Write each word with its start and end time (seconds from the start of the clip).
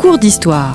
cours 0.00 0.16
d'histoire. 0.16 0.74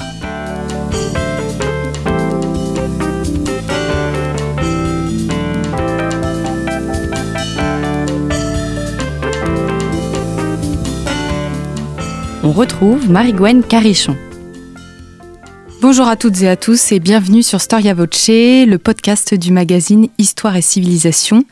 On 12.43 12.51
retrouve 12.51 13.09
Marie-Gwen 13.09 13.63
Carichon. 13.63 14.15
Bonjour 15.87 16.07
à 16.07 16.15
toutes 16.15 16.41
et 16.41 16.49
à 16.49 16.55
tous 16.55 16.91
et 16.91 16.99
bienvenue 16.99 17.43
sur 17.43 17.61
Storia 17.61 17.93
Voce, 17.93 18.29
le 18.29 18.77
podcast 18.77 19.35
du 19.35 19.51
magazine 19.51 20.07
Histoire 20.17 20.55
et 20.55 20.63
Civilisation. 20.63 21.45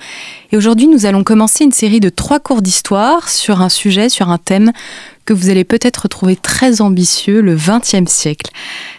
Et 0.52 0.58
aujourd'hui, 0.58 0.88
nous 0.88 1.06
allons 1.06 1.24
commencer 1.24 1.66
une 1.66 1.72
série 1.72 2.00
de 2.00 2.10
trois 2.10 2.40
cours 2.40 2.64
d'histoire 2.64 3.30
sur 3.30 3.62
un 3.62 3.70
sujet, 3.70 4.10
sur 4.10 4.30
un 4.30 4.40
thème 4.40 4.72
que 5.26 5.34
vous 5.34 5.52
allez 5.52 5.64
peut-être 5.64 6.08
trouver 6.08 6.36
très 6.36 6.82
ambitieux, 6.82 7.42
le 7.42 7.56
XXe 7.56 8.12
siècle. 8.12 8.52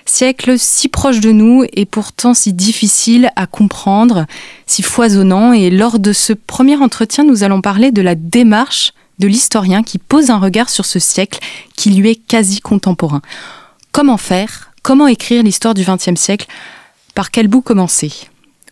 Siècle 0.06 0.56
si 0.56 0.86
proche 0.86 1.18
de 1.18 1.32
nous 1.32 1.64
et 1.72 1.84
pourtant 1.84 2.32
si 2.32 2.52
difficile 2.52 3.32
à 3.34 3.48
comprendre, 3.48 4.26
si 4.68 4.82
foisonnant. 4.82 5.52
Et 5.52 5.68
lors 5.68 5.98
de 5.98 6.12
ce 6.12 6.32
premier 6.32 6.76
entretien, 6.76 7.24
nous 7.24 7.42
allons 7.42 7.60
parler 7.60 7.90
de 7.90 8.02
la 8.02 8.14
démarche 8.14 8.92
de 9.18 9.26
l'historien 9.26 9.82
qui 9.82 9.98
pose 9.98 10.30
un 10.30 10.38
regard 10.38 10.70
sur 10.70 10.86
ce 10.86 11.00
siècle 11.00 11.40
qui 11.74 11.90
lui 11.90 12.10
est 12.10 12.14
quasi 12.28 12.60
contemporain. 12.60 13.20
Comment 13.90 14.16
faire 14.16 14.70
Comment 14.84 15.06
écrire 15.06 15.42
l'histoire 15.42 15.72
du 15.72 15.82
XXe 15.82 16.14
siècle? 16.14 16.46
Par 17.14 17.30
quel 17.30 17.48
bout 17.48 17.62
commencer? 17.62 18.12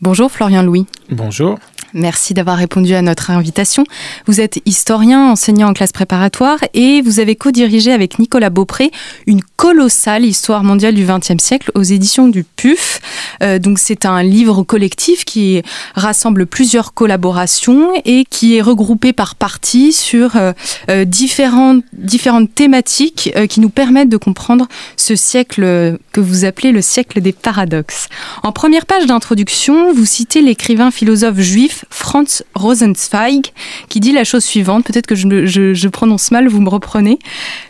Bonjour 0.02 0.30
Florian 0.30 0.62
Louis. 0.62 0.84
Bonjour. 1.08 1.58
Merci 1.94 2.32
d'avoir 2.32 2.56
répondu 2.56 2.94
à 2.94 3.02
notre 3.02 3.30
invitation. 3.30 3.84
Vous 4.26 4.40
êtes 4.40 4.60
historien, 4.64 5.30
enseignant 5.30 5.68
en 5.68 5.72
classe 5.74 5.92
préparatoire 5.92 6.58
et 6.72 7.02
vous 7.02 7.20
avez 7.20 7.36
co-dirigé 7.36 7.92
avec 7.92 8.18
Nicolas 8.18 8.48
Beaupré 8.48 8.90
une 9.26 9.42
colossale 9.56 10.24
histoire 10.24 10.64
mondiale 10.64 10.94
du 10.94 11.04
XXe 11.04 11.42
siècle 11.42 11.70
aux 11.74 11.82
éditions 11.82 12.28
du 12.28 12.44
PUF. 12.44 13.00
Euh, 13.42 13.58
donc 13.58 13.78
c'est 13.78 14.06
un 14.06 14.22
livre 14.22 14.62
collectif 14.62 15.24
qui 15.24 15.62
rassemble 15.94 16.46
plusieurs 16.46 16.94
collaborations 16.94 17.90
et 18.04 18.24
qui 18.24 18.56
est 18.56 18.62
regroupé 18.62 19.12
par 19.12 19.34
parties 19.34 19.92
sur 19.92 20.36
euh, 20.36 20.52
euh, 20.90 21.04
différentes, 21.04 21.84
différentes 21.92 22.54
thématiques 22.54 23.32
qui 23.48 23.60
nous 23.60 23.70
permettent 23.70 24.08
de 24.08 24.16
comprendre 24.16 24.66
ce 24.96 25.14
siècle 25.14 25.98
que 26.12 26.20
vous 26.20 26.44
appelez 26.44 26.72
le 26.72 26.80
siècle 26.80 27.20
des 27.20 27.32
paradoxes. 27.32 28.08
En 28.42 28.52
première 28.52 28.86
page 28.86 29.06
d'introduction, 29.06 29.92
vous 29.92 30.06
citez 30.06 30.40
l'écrivain 30.40 30.90
philosophe 30.90 31.38
juif 31.38 31.81
Franz 31.90 32.44
Rosenzweig, 32.54 33.52
qui 33.88 34.00
dit 34.00 34.12
la 34.12 34.24
chose 34.24 34.44
suivante, 34.44 34.84
peut-être 34.84 35.06
que 35.06 35.14
je, 35.14 35.88
prononce 35.88 36.30
mal, 36.30 36.48
vous 36.48 36.60
me 36.60 36.68
reprenez. 36.68 37.18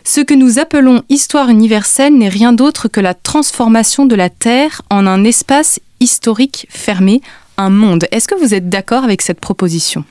Ce 0.03 0.21
que 0.21 0.33
nous 0.33 0.59
appelons 0.59 1.03
histoire 1.09 1.49
universelle 1.49 2.17
n'est 2.17 2.29
rien 2.29 2.53
d'autre 2.53 2.87
que 2.87 2.99
la 2.99 3.13
transformation 3.13 4.05
de 4.05 4.15
la 4.15 4.29
Terre 4.29 4.81
en 4.89 5.07
un 5.07 5.23
espace 5.23 5.79
historique 5.99 6.67
fermé, 6.69 7.21
un 7.57 7.69
monde. 7.69 8.05
Est-ce 8.11 8.27
que 8.27 8.35
vous 8.35 8.53
êtes 8.53 8.69
d'accord 8.69 9.03
avec 9.03 9.21
cette 9.21 9.39
proposition? 9.39 10.03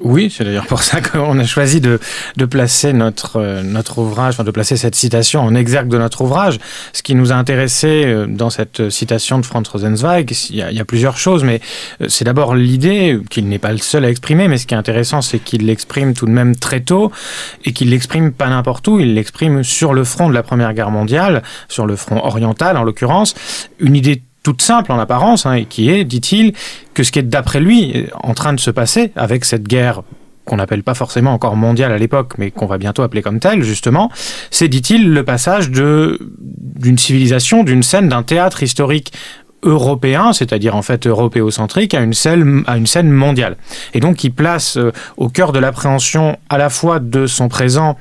Oui, 0.00 0.32
c'est 0.34 0.44
d'ailleurs 0.44 0.66
pour 0.66 0.82
ça 0.82 1.00
qu'on 1.00 1.38
a 1.38 1.44
choisi 1.44 1.80
de, 1.80 1.98
de 2.36 2.44
placer 2.44 2.92
notre, 2.92 3.36
euh, 3.40 3.62
notre 3.62 3.98
ouvrage, 3.98 4.34
enfin 4.34 4.44
de 4.44 4.50
placer 4.50 4.76
cette 4.76 4.94
citation 4.94 5.40
en 5.40 5.54
exergue 5.54 5.88
de 5.88 5.98
notre 5.98 6.22
ouvrage. 6.22 6.58
Ce 6.92 7.02
qui 7.02 7.14
nous 7.14 7.32
a 7.32 7.34
intéressé 7.34 8.04
euh, 8.04 8.26
dans 8.26 8.50
cette 8.50 8.90
citation 8.90 9.38
de 9.38 9.46
Franz 9.46 9.70
Rosenzweig, 9.70 10.26
il 10.50 10.56
y 10.56 10.62
a, 10.62 10.70
il 10.70 10.76
y 10.76 10.80
a 10.80 10.84
plusieurs 10.84 11.16
choses, 11.16 11.44
mais 11.44 11.60
euh, 12.02 12.06
c'est 12.08 12.24
d'abord 12.24 12.54
l'idée 12.54 13.18
qu'il 13.30 13.48
n'est 13.48 13.58
pas 13.58 13.72
le 13.72 13.78
seul 13.78 14.04
à 14.04 14.10
exprimer, 14.10 14.48
mais 14.48 14.58
ce 14.58 14.66
qui 14.66 14.74
est 14.74 14.78
intéressant, 14.78 15.22
c'est 15.22 15.38
qu'il 15.38 15.66
l'exprime 15.66 16.14
tout 16.14 16.26
de 16.26 16.32
même 16.32 16.56
très 16.56 16.80
tôt 16.80 17.10
et 17.64 17.72
qu'il 17.72 17.90
l'exprime 17.90 18.32
pas 18.32 18.48
n'importe 18.48 18.86
où, 18.88 19.00
il 19.00 19.14
l'exprime 19.14 19.62
sur 19.62 19.94
le 19.94 20.04
front 20.04 20.28
de 20.28 20.34
la 20.34 20.42
Première 20.42 20.74
Guerre 20.74 20.90
mondiale, 20.90 21.42
sur 21.68 21.86
le 21.86 21.96
front 21.96 22.24
oriental 22.24 22.76
en 22.76 22.82
l'occurrence, 22.82 23.34
une 23.80 23.96
idée 23.96 24.22
toute 24.46 24.62
simple 24.62 24.92
en 24.92 24.98
apparence, 25.00 25.44
hein, 25.44 25.54
et 25.54 25.64
qui 25.64 25.90
est, 25.90 26.04
dit-il, 26.04 26.52
que 26.94 27.02
ce 27.02 27.10
qui 27.10 27.18
est 27.18 27.24
d'après 27.24 27.58
lui 27.58 28.06
en 28.22 28.32
train 28.32 28.52
de 28.52 28.60
se 28.60 28.70
passer 28.70 29.10
avec 29.16 29.44
cette 29.44 29.64
guerre 29.64 30.02
qu'on 30.44 30.58
n'appelle 30.58 30.84
pas 30.84 30.94
forcément 30.94 31.32
encore 31.32 31.56
mondiale 31.56 31.90
à 31.90 31.98
l'époque, 31.98 32.34
mais 32.38 32.52
qu'on 32.52 32.66
va 32.66 32.78
bientôt 32.78 33.02
appeler 33.02 33.22
comme 33.22 33.40
telle, 33.40 33.64
justement, 33.64 34.08
c'est, 34.52 34.68
dit-il, 34.68 35.12
le 35.12 35.24
passage 35.24 35.72
d'une 35.72 36.96
civilisation, 36.96 37.64
d'une 37.64 37.82
scène, 37.82 38.08
d'un 38.08 38.22
théâtre 38.22 38.62
historique 38.62 39.12
européen, 39.64 40.32
c'est-à-dire 40.32 40.76
en 40.76 40.82
fait 40.82 41.08
européocentrique, 41.08 41.92
à 41.94 42.02
une 42.02 42.14
scène, 42.14 42.62
à 42.68 42.76
une 42.76 42.86
scène 42.86 43.10
mondiale. 43.10 43.56
Et 43.94 43.98
donc 43.98 44.22
il 44.22 44.30
place 44.30 44.76
euh, 44.76 44.92
au 45.16 45.28
cœur 45.28 45.50
de 45.50 45.58
l'appréhension 45.58 46.38
à 46.48 46.56
la 46.56 46.70
fois 46.70 47.00
de 47.00 47.26
son 47.26 47.48
présent 47.48 47.96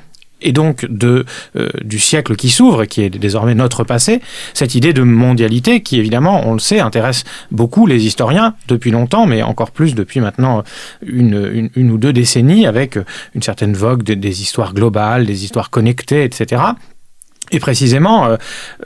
et 0.46 0.54
donc 0.54 0.86
de, 0.86 1.26
euh, 1.58 1.70
du 1.84 2.00
siècle 2.00 2.36
qui 2.36 2.50
s'ouvre, 2.50 2.86
qui 2.86 3.02
est 3.02 3.10
désormais 3.10 3.56
notre 3.56 3.84
passé, 3.84 4.22
cette 4.54 4.76
idée 4.76 4.94
de 4.94 5.02
mondialité 5.02 5.82
qui, 5.82 6.00
évidemment, 6.00 6.48
on 6.48 6.54
le 6.54 6.60
sait, 6.60 6.80
intéresse 6.80 7.26
beaucoup 7.52 7.88
les 7.88 8.06
historiens 8.06 8.56
depuis 8.68 8.92
longtemps, 8.92 9.26
mais 9.26 9.42
encore 9.42 9.72
plus 9.72 9.96
depuis 9.96 10.20
maintenant 10.20 10.64
une, 11.06 11.70
une, 11.76 11.92
ou 11.92 11.98
deux 11.98 12.14
décennies, 12.14 12.68
avec 12.68 12.98
une 13.34 13.42
certaine 13.42 13.74
vogue 13.74 14.04
des 14.04 14.42
histoires 14.42 14.74
globales, 14.74 15.26
des 15.26 15.44
histoires 15.44 15.70
connectées, 15.70 16.24
etc. 16.24 16.62
Et 17.52 17.60
précisément, 17.60 18.26
euh, 18.26 18.38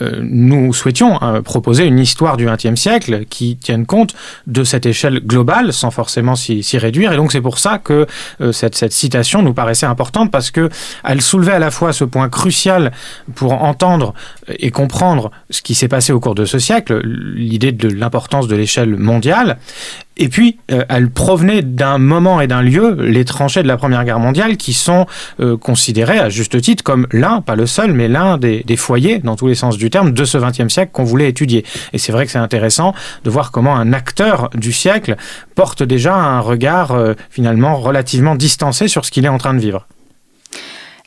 euh, 0.01 0.19
nous 0.21 0.73
souhaitions 0.73 1.21
euh, 1.21 1.41
proposer 1.41 1.85
une 1.85 1.99
histoire 1.99 2.35
du 2.35 2.45
XXe 2.45 2.75
siècle 2.75 3.25
qui 3.29 3.57
tienne 3.57 3.85
compte 3.85 4.13
de 4.47 4.63
cette 4.63 4.85
échelle 4.85 5.21
globale, 5.25 5.71
sans 5.71 5.91
forcément 5.91 6.35
s'y 6.35 6.77
réduire. 6.77 7.13
Et 7.13 7.15
donc 7.15 7.31
c'est 7.31 7.41
pour 7.41 7.57
ça 7.57 7.77
que 7.77 8.05
cette, 8.51 8.75
cette, 8.75 8.91
citation 8.91 9.41
nous 9.41 9.53
paraissait 9.53 9.85
importante 9.85 10.31
parce 10.31 10.51
que 10.51 10.69
elle 11.03 11.21
soulevait 11.21 11.53
à 11.53 11.59
la 11.59 11.71
fois 11.71 11.93
ce 11.93 12.03
point 12.03 12.27
crucial 12.29 12.91
pour 13.35 13.53
entendre 13.53 14.13
et 14.47 14.71
comprendre 14.71 15.31
ce 15.49 15.61
qui 15.61 15.75
s'est 15.75 15.87
passé 15.87 16.11
au 16.11 16.19
cours 16.19 16.35
de 16.35 16.45
ce 16.45 16.59
siècle, 16.59 17.01
l'idée 17.03 17.71
de 17.71 17.87
l'importance 17.87 18.47
de 18.47 18.55
l'échelle 18.55 18.97
mondiale, 18.97 19.57
et 20.19 20.27
puis, 20.27 20.57
euh, 20.69 20.83
elle 20.89 21.09
provenait 21.09 21.61
d'un 21.61 21.97
moment 21.97 22.41
et 22.41 22.47
d'un 22.47 22.61
lieu, 22.61 22.97
les 22.99 23.23
tranchées 23.23 23.63
de 23.63 23.69
la 23.69 23.77
Première 23.77 24.03
Guerre 24.03 24.19
mondiale, 24.19 24.57
qui 24.57 24.73
sont 24.73 25.05
euh, 25.39 25.55
considérées 25.55 26.19
à 26.19 26.27
juste 26.27 26.59
titre 26.61 26.83
comme 26.83 27.07
l'un, 27.13 27.39
pas 27.39 27.55
le 27.55 27.65
seul, 27.65 27.93
mais 27.93 28.09
l'un 28.09 28.37
des, 28.37 28.63
foyers, 28.75 29.19
dans 29.19 29.37
tous 29.37 29.47
les 29.47 29.55
sens 29.55 29.77
du 29.77 29.89
terme, 29.89 30.11
de 30.11 30.25
ce 30.25 30.37
XXe 30.37 30.67
siècle 30.67 30.91
qu'on 30.91 31.05
voulait 31.05 31.29
étudier. 31.29 31.63
Et 31.93 31.97
c'est 31.97 32.11
vrai 32.11 32.25
que 32.25 32.33
c'est 32.33 32.37
intéressant 32.37 32.93
de 33.23 33.29
voir 33.29 33.51
comment 33.51 33.77
un 33.77 33.93
acteur 33.93 34.49
du 34.55 34.73
siècle 34.73 35.15
porte 35.55 35.83
déjà 35.83 36.15
un 36.15 36.41
regard 36.41 36.91
euh, 36.91 37.13
finalement 37.29 37.77
relativement 37.77 38.35
distancé 38.35 38.89
sur 38.89 39.05
ce 39.05 39.11
qu'il 39.11 39.23
est 39.23 39.29
en 39.29 39.37
train 39.37 39.53
de 39.53 39.59
vivre. 39.59 39.87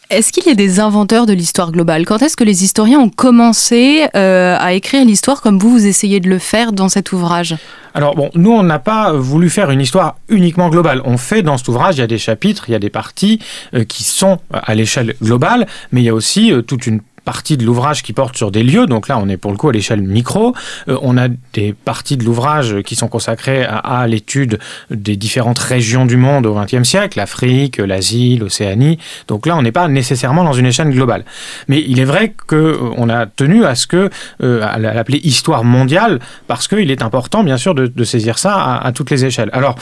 Est-ce 0.08 0.32
qu'il 0.32 0.46
y 0.46 0.50
a 0.50 0.54
des 0.54 0.80
inventeurs 0.80 1.26
de 1.26 1.34
l'histoire 1.34 1.70
globale? 1.70 2.06
Quand 2.06 2.22
est-ce 2.22 2.36
que 2.36 2.44
les 2.44 2.64
historiens 2.64 2.98
ont 2.98 3.08
commencé 3.10 4.06
à 4.12 4.72
écrire 4.74 5.06
l'histoire 5.06 5.40
comme 5.40 5.58
vous, 5.58 5.70
vous 5.70 5.86
essayez 5.86 6.20
de 6.20 6.28
le 6.28 6.38
faire 6.38 6.72
dans 6.72 6.90
cet 6.90 7.12
ouvrage? 7.12 7.56
Alors 7.94 8.14
bon, 8.14 8.30
nous 8.34 8.52
on 8.52 8.62
n'a 8.62 8.78
pas 8.78 9.12
voulu 9.12 9.50
faire 9.50 9.70
une 9.70 9.80
histoire 9.80 10.16
uniquement 10.28 10.68
globale. 10.70 11.02
On 11.04 11.18
fait 11.18 11.42
dans 11.42 11.58
cet 11.58 11.68
ouvrage, 11.68 11.96
il 11.96 12.00
y 12.00 12.04
a 12.04 12.06
des 12.06 12.18
chapitres, 12.18 12.64
il 12.68 12.72
y 12.72 12.74
a 12.74 12.78
des 12.78 12.90
parties 12.90 13.38
euh, 13.74 13.84
qui 13.84 14.02
sont 14.04 14.38
à 14.52 14.74
l'échelle 14.74 15.14
globale, 15.22 15.66
mais 15.90 16.00
il 16.00 16.04
y 16.04 16.08
a 16.08 16.14
aussi 16.14 16.52
euh, 16.52 16.62
toute 16.62 16.86
une 16.86 17.00
partie 17.24 17.56
de 17.56 17.64
l'ouvrage 17.64 18.02
qui 18.02 18.12
porte 18.12 18.36
sur 18.36 18.50
des 18.50 18.62
lieux, 18.62 18.86
donc 18.86 19.08
là 19.08 19.18
on 19.18 19.28
est 19.28 19.36
pour 19.36 19.52
le 19.52 19.56
coup 19.56 19.68
à 19.68 19.72
l'échelle 19.72 20.02
micro. 20.02 20.54
Euh, 20.88 20.98
on 21.02 21.16
a 21.16 21.28
des 21.52 21.72
parties 21.72 22.16
de 22.16 22.24
l'ouvrage 22.24 22.82
qui 22.82 22.96
sont 22.96 23.08
consacrées 23.08 23.64
à, 23.64 24.06
l'étude 24.06 24.58
des 24.90 25.16
différentes 25.16 25.58
régions 25.58 26.06
du 26.06 26.16
monde 26.16 26.46
au 26.46 26.54
XXe 26.54 26.82
siècle, 26.82 27.18
l'Afrique, 27.18 27.78
l'Asie, 27.78 28.36
l'Océanie. 28.36 28.98
Donc 29.28 29.46
là 29.46 29.56
on 29.56 29.62
n'est 29.62 29.72
pas 29.72 29.88
nécessairement 29.88 30.44
dans 30.44 30.52
une 30.52 30.66
échelle 30.66 30.90
globale. 30.90 31.24
Mais 31.68 31.84
il 31.86 32.00
est 32.00 32.04
vrai 32.04 32.34
qu'on 32.46 32.56
euh, 33.08 33.22
a 33.22 33.26
tenu 33.26 33.64
à 33.64 33.74
ce 33.74 33.86
que 33.86 34.10
euh, 34.42 34.62
à 34.62 34.78
l'appeler 34.78 35.20
histoire 35.22 35.64
mondiale 35.64 36.18
parce 36.46 36.66
qu'il 36.66 36.90
est 36.90 37.02
important 37.02 37.44
bien 37.44 37.56
sûr 37.56 37.74
de, 37.74 38.04
saisir 38.04 38.38
ça 38.38 38.54
à, 38.54 38.86
à, 38.86 38.92
toutes 38.92 39.10
les 39.10 39.24
échelles. 39.24 39.50
Alors 39.52 39.76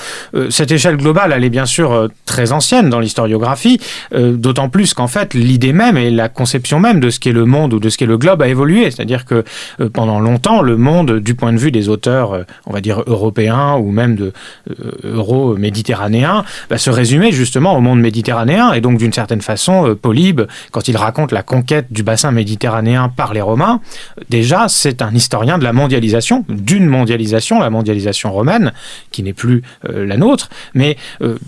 cette 0.50 0.70
échelle 0.70 0.96
globale 0.96 1.32
elle 1.34 1.44
est 1.44 1.50
bien 1.50 1.64
sûr 1.64 2.08
très 2.26 2.52
ancienne 2.52 2.90
dans 2.90 3.00
l'historiographie, 3.00 3.80
d'autant 4.12 4.68
plus 4.68 4.92
qu'en 4.92 5.09
fait 5.09 5.32
l'idée 5.32 5.72
même 5.72 5.97
et 5.97 6.10
la 6.10 6.28
conception 6.28 6.80
même 6.80 7.00
de 7.00 7.09
ce 7.09 7.18
qui 7.18 7.29
le 7.32 7.44
monde 7.44 7.74
ou 7.74 7.80
de 7.80 7.88
ce 7.88 7.98
qu'est 7.98 8.06
le 8.06 8.18
globe 8.18 8.42
a 8.42 8.48
évolué. 8.48 8.91
C'est-à-dire 8.91 9.24
que 9.24 9.44
euh, 9.80 9.88
pendant 9.88 10.21
longtemps, 10.21 10.62
le 10.62 10.77
monde, 10.77 11.18
du 11.21 11.34
point 11.34 11.53
de 11.53 11.59
vue 11.59 11.71
des 11.71 11.88
auteurs, 11.88 12.32
euh, 12.32 12.42
on 12.66 12.72
va 12.72 12.80
dire 12.80 13.03
européens 13.06 13.74
ou 13.74 13.91
même 13.91 14.16
de 14.16 14.32
euh, 14.71 14.91
euro-méditerranéens, 15.04 16.44
bah, 16.68 16.78
se 16.78 16.91
résumait 16.91 17.32
justement 17.32 17.77
au 17.77 17.80
monde 17.80 18.00
méditerranéen. 18.00 18.72
Et 18.72 18.80
donc, 18.80 18.98
d'une 18.98 19.12
certaine 19.12 19.41
façon, 19.41 19.97
Polybe, 20.00 20.42
quand 20.71 20.88
il 20.88 20.97
raconte 20.97 21.32
la 21.32 21.42
conquête 21.42 21.86
du 21.91 22.03
bassin 22.03 22.30
méditerranéen 22.30 23.09
par 23.09 23.34
les 23.34 23.41
Romains, 23.41 23.80
déjà, 24.28 24.66
c'est 24.68 25.03
un 25.03 25.15
historien 25.15 25.59
de 25.59 25.65
la 25.65 25.72
mondialisation, 25.72 26.44
d'une 26.48 26.86
mondialisation, 26.86 27.60
la 27.60 27.71
mondialisation 27.71 28.32
romaine, 28.32 28.72
qui 29.10 29.22
n'est 29.22 29.32
plus 29.32 29.62
la 29.82 30.16
nôtre. 30.16 30.50
Mais 30.74 30.97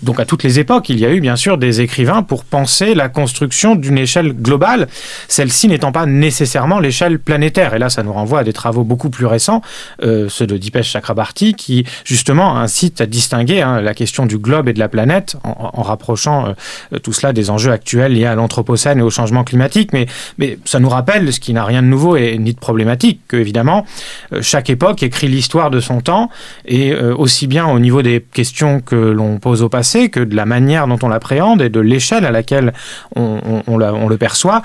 donc, 0.02 0.20
à 0.20 0.25
toutes 0.25 0.43
les 0.43 0.58
époques, 0.58 0.88
il 0.88 0.99
y 0.99 1.06
a 1.06 1.12
eu 1.12 1.20
bien 1.20 1.37
sûr 1.37 1.58
des 1.58 1.81
écrivains 1.81 2.23
pour 2.23 2.44
penser 2.44 2.94
la 2.94 3.08
construction 3.08 3.75
d'une 3.75 3.99
échelle 3.99 4.32
globale. 4.32 4.88
Celle-ci 5.29 5.69
n'étant 5.72 5.92
pas 5.92 6.06
nécessairement 6.06 6.78
l'échelle 6.78 7.19
planétaire. 7.19 7.74
Et 7.74 7.78
là, 7.78 7.90
ça 7.90 8.02
nous 8.02 8.12
renvoie 8.12 8.40
à 8.40 8.44
des 8.44 8.52
travaux 8.52 8.84
beaucoup 8.84 9.10
plus 9.10 9.26
récents, 9.26 9.62
euh, 10.02 10.28
ceux 10.28 10.46
de 10.46 10.56
Dipesh 10.56 10.90
Chakrabarti, 10.90 11.54
qui 11.54 11.84
justement 12.04 12.56
incitent 12.56 13.00
à 13.00 13.06
distinguer 13.06 13.62
hein, 13.62 13.80
la 13.80 13.94
question 13.94 14.26
du 14.26 14.38
globe 14.38 14.69
et 14.69 14.72
de 14.72 14.78
la 14.78 14.88
planète 14.88 15.36
en, 15.44 15.82
rapprochant 15.82 16.54
euh, 16.92 16.98
tout 16.98 17.12
cela 17.12 17.32
des 17.32 17.50
enjeux 17.50 17.72
actuels 17.72 18.12
liés 18.12 18.26
à 18.26 18.34
l'Anthropocène 18.34 18.98
et 18.98 19.02
au 19.02 19.10
changement 19.10 19.44
climatique. 19.44 19.92
Mais, 19.92 20.06
mais 20.38 20.58
ça 20.64 20.78
nous 20.78 20.88
rappelle, 20.88 21.32
ce 21.32 21.40
qui 21.40 21.52
n'a 21.52 21.64
rien 21.64 21.82
de 21.82 21.88
nouveau 21.88 22.16
et 22.16 22.38
ni 22.38 22.52
de 22.52 22.58
problématique, 22.58 23.20
que 23.28 23.36
évidemment, 23.36 23.86
euh, 24.32 24.40
chaque 24.42 24.70
époque 24.70 25.02
écrit 25.02 25.28
l'histoire 25.28 25.70
de 25.70 25.80
son 25.80 26.00
temps, 26.00 26.30
et 26.66 26.94
aussi 26.94 27.46
bien 27.46 27.66
au 27.66 27.78
niveau 27.78 28.02
des 28.02 28.24
questions 28.32 28.80
que 28.80 28.96
l'on 28.96 29.38
pose 29.38 29.62
au 29.62 29.69
passé 29.69 30.10
que 30.10 30.20
de 30.20 30.36
la 30.36 30.44
manière 30.44 30.86
dont 30.86 30.98
on 31.02 31.08
l'appréhende 31.08 31.62
et 31.62 31.69
de 31.69 31.80
l'échelle 31.80 32.24
à 32.24 32.30
laquelle 32.30 32.72
on 33.16 33.78
le 33.78 34.16
perçoit, 34.16 34.62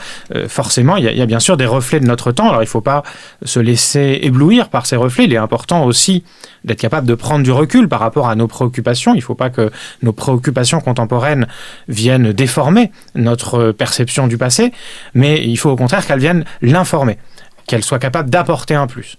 forcément, 0.47 0.96
il 0.97 1.05
y, 1.05 1.21
a 1.21 1.25
bien 1.25 1.39
sûr 1.39 1.57
des 1.57 1.65
reflets 1.65 1.99
de 1.99 2.05
notre 2.05 2.31
temps. 2.31 2.49
Alors, 2.49 2.61
il 2.61 2.65
ne 2.65 2.69
faut 2.69 2.81
pas 2.81 3.03
se 3.43 3.59
laisser 3.59 4.19
éblouir 4.21 4.69
par 4.69 4.85
ces 4.85 4.95
reflets. 4.95 5.25
Il 5.25 5.33
est 5.33 5.37
important 5.37 5.85
aussi 5.85 6.23
d'être 6.63 6.79
capable 6.79 7.07
de 7.07 7.15
prendre 7.15 7.43
du 7.43 7.51
recul 7.51 7.87
par 7.87 7.99
rapport 7.99 8.27
à 8.27 8.35
nos 8.35 8.47
préoccupations. 8.47 9.13
Il 9.13 9.17
ne 9.17 9.21
faut 9.21 9.35
pas 9.35 9.49
que 9.49 9.71
nos 10.01 10.13
préoccupations 10.13 10.81
contemporaines 10.81 11.47
viennent 11.87 12.33
déformer 12.33 12.91
notre 13.15 13.71
perception 13.71 14.27
du 14.27 14.37
passé, 14.37 14.71
mais 15.13 15.43
il 15.43 15.57
faut 15.57 15.69
au 15.69 15.75
contraire 15.75 16.05
qu'elles 16.05 16.19
viennent 16.19 16.45
l'informer, 16.61 17.17
qu'elles 17.67 17.83
soient 17.83 17.99
capables 17.99 18.29
d'apporter 18.29 18.75
un 18.75 18.87
plus. 18.87 19.17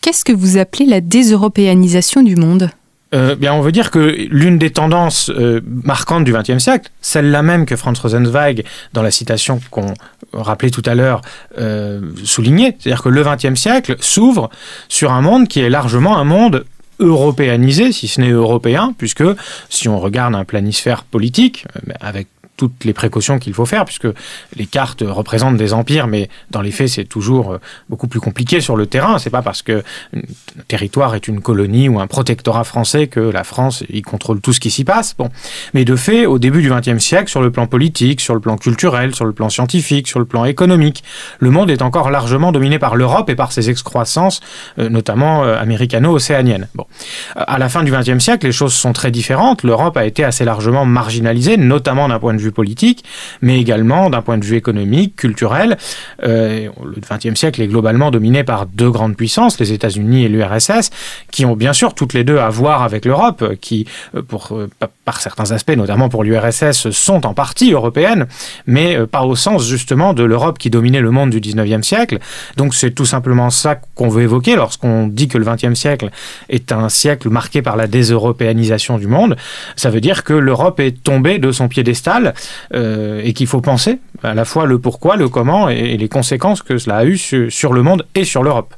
Qu'est-ce 0.00 0.24
que 0.24 0.32
vous 0.32 0.58
appelez 0.58 0.86
la 0.86 1.00
déseuropéanisation 1.00 2.22
du 2.22 2.36
monde? 2.36 2.70
Euh, 3.14 3.36
bien, 3.36 3.54
on 3.54 3.60
veut 3.60 3.72
dire 3.72 3.90
que 3.90 4.26
l'une 4.28 4.58
des 4.58 4.70
tendances 4.70 5.30
euh, 5.30 5.60
marquantes 5.64 6.24
du 6.24 6.32
XXe 6.32 6.58
siècle, 6.58 6.90
celle-là 7.00 7.42
même 7.42 7.64
que 7.64 7.76
Franz 7.76 8.00
Rosenzweig, 8.00 8.64
dans 8.92 9.02
la 9.02 9.12
citation 9.12 9.60
qu'on 9.70 9.94
rappelait 10.42 10.70
tout 10.70 10.82
à 10.86 10.94
l'heure, 10.94 11.20
euh, 11.58 12.00
soulignait, 12.24 12.76
c'est-à-dire 12.78 13.02
que 13.02 13.08
le 13.08 13.22
XXe 13.22 13.58
siècle 13.58 13.96
s'ouvre 14.00 14.50
sur 14.88 15.12
un 15.12 15.20
monde 15.20 15.48
qui 15.48 15.60
est 15.60 15.70
largement 15.70 16.16
un 16.18 16.24
monde 16.24 16.64
européanisé, 17.00 17.92
si 17.92 18.08
ce 18.08 18.20
n'est 18.20 18.30
européen, 18.30 18.94
puisque 18.96 19.24
si 19.68 19.88
on 19.88 19.98
regarde 19.98 20.34
un 20.34 20.44
planisphère 20.44 21.04
politique, 21.04 21.66
avec 22.00 22.28
toutes 22.56 22.84
les 22.84 22.92
précautions 22.92 23.38
qu'il 23.38 23.52
faut 23.52 23.66
faire, 23.66 23.84
puisque 23.84 24.08
les 24.56 24.66
cartes 24.66 25.02
représentent 25.06 25.56
des 25.56 25.72
empires, 25.72 26.06
mais 26.06 26.28
dans 26.50 26.60
les 26.60 26.70
faits, 26.70 26.88
c'est 26.88 27.04
toujours 27.04 27.52
euh, 27.52 27.58
beaucoup 27.88 28.06
plus 28.06 28.20
compliqué 28.20 28.60
sur 28.60 28.76
le 28.76 28.86
terrain. 28.86 29.18
C'est 29.18 29.30
pas 29.30 29.42
parce 29.42 29.62
que 29.62 29.82
un 30.16 30.62
territoire 30.68 31.14
est 31.14 31.26
une 31.28 31.40
colonie 31.40 31.88
ou 31.88 32.00
un 32.00 32.06
protectorat 32.06 32.64
français 32.64 33.06
que 33.08 33.20
la 33.20 33.44
France 33.44 33.82
y 33.88 34.02
contrôle 34.02 34.40
tout 34.40 34.52
ce 34.52 34.60
qui 34.60 34.70
s'y 34.70 34.84
passe. 34.84 35.14
Bon, 35.16 35.30
mais 35.72 35.84
de 35.84 35.96
fait, 35.96 36.26
au 36.26 36.38
début 36.38 36.62
du 36.62 36.70
XXe 36.70 37.02
siècle, 37.02 37.28
sur 37.28 37.42
le 37.42 37.50
plan 37.50 37.66
politique, 37.66 38.20
sur 38.20 38.34
le 38.34 38.40
plan 38.40 38.56
culturel, 38.56 39.14
sur 39.14 39.24
le 39.24 39.32
plan 39.32 39.48
scientifique, 39.48 40.08
sur 40.08 40.18
le 40.18 40.24
plan 40.24 40.44
économique, 40.44 41.02
le 41.38 41.50
monde 41.50 41.70
est 41.70 41.82
encore 41.82 42.10
largement 42.10 42.52
dominé 42.52 42.78
par 42.78 42.96
l'Europe 42.96 43.28
et 43.30 43.34
par 43.34 43.52
ses 43.52 43.70
excroissances, 43.70 44.40
euh, 44.78 44.88
notamment 44.88 45.44
euh, 45.44 45.58
américano-océaniennes. 45.58 46.68
Bon, 46.74 46.86
à 47.34 47.58
la 47.58 47.68
fin 47.68 47.82
du 47.82 47.92
XXe 47.92 48.22
siècle, 48.22 48.46
les 48.46 48.52
choses 48.52 48.74
sont 48.74 48.92
très 48.92 49.10
différentes. 49.10 49.62
L'Europe 49.62 49.96
a 49.96 50.04
été 50.04 50.24
assez 50.24 50.44
largement 50.44 50.84
marginalisée, 50.84 51.56
notamment 51.56 52.08
d'un 52.08 52.18
point 52.18 52.34
de 52.34 52.40
vue 52.40 52.43
politique, 52.52 53.04
mais 53.42 53.60
également 53.60 54.10
d'un 54.10 54.22
point 54.22 54.38
de 54.38 54.44
vue 54.44 54.56
économique, 54.56 55.16
culturel. 55.16 55.76
Euh, 56.22 56.68
le 56.84 57.00
XXe 57.00 57.38
siècle 57.38 57.62
est 57.62 57.66
globalement 57.66 58.10
dominé 58.10 58.44
par 58.44 58.66
deux 58.66 58.90
grandes 58.90 59.16
puissances, 59.16 59.58
les 59.60 59.72
États-Unis 59.72 60.24
et 60.24 60.28
l'URSS, 60.28 60.90
qui 61.30 61.44
ont 61.44 61.56
bien 61.56 61.72
sûr 61.72 61.94
toutes 61.94 62.14
les 62.14 62.24
deux 62.24 62.38
à 62.38 62.48
voir 62.48 62.82
avec 62.82 63.04
l'Europe, 63.04 63.56
qui, 63.60 63.86
euh, 64.14 64.22
euh, 64.52 64.66
par 65.04 65.20
certains 65.20 65.50
aspects, 65.52 65.76
notamment 65.76 66.08
pour 66.08 66.24
l'URSS, 66.24 66.90
sont 66.90 67.26
en 67.26 67.34
partie 67.34 67.72
européennes, 67.72 68.26
mais 68.66 69.06
pas 69.06 69.22
au 69.22 69.36
sens 69.36 69.66
justement 69.66 70.14
de 70.14 70.22
l'Europe 70.22 70.58
qui 70.58 70.70
dominait 70.70 71.00
le 71.00 71.10
monde 71.10 71.30
du 71.30 71.40
XIXe 71.40 71.86
siècle. 71.86 72.18
Donc 72.56 72.74
c'est 72.74 72.92
tout 72.92 73.04
simplement 73.04 73.50
ça 73.50 73.76
qu'on 73.94 74.08
veut 74.08 74.22
évoquer 74.22 74.56
lorsqu'on 74.56 75.06
dit 75.06 75.28
que 75.28 75.38
le 75.38 75.44
XXe 75.44 75.74
siècle 75.74 76.10
est 76.48 76.72
un 76.72 76.88
siècle 76.88 77.28
marqué 77.28 77.62
par 77.62 77.76
la 77.76 77.86
déseuropéanisation 77.86 78.98
du 78.98 79.06
monde. 79.06 79.36
Ça 79.76 79.90
veut 79.90 80.00
dire 80.00 80.24
que 80.24 80.32
l'Europe 80.32 80.80
est 80.80 81.02
tombée 81.02 81.38
de 81.38 81.52
son 81.52 81.68
piédestal 81.68 82.33
euh, 82.74 83.20
et 83.24 83.32
qu'il 83.32 83.46
faut 83.46 83.60
penser 83.60 83.98
à 84.22 84.34
la 84.34 84.44
fois 84.44 84.66
le 84.66 84.78
pourquoi, 84.78 85.16
le 85.16 85.28
comment 85.28 85.68
et, 85.68 85.96
les 85.96 86.08
conséquences 86.08 86.62
que 86.62 86.78
cela 86.78 86.98
a 86.98 87.04
eu 87.04 87.16
sur 87.16 87.72
le 87.72 87.82
monde 87.82 88.06
et 88.14 88.24
sur 88.24 88.42
l'Europe. 88.42 88.74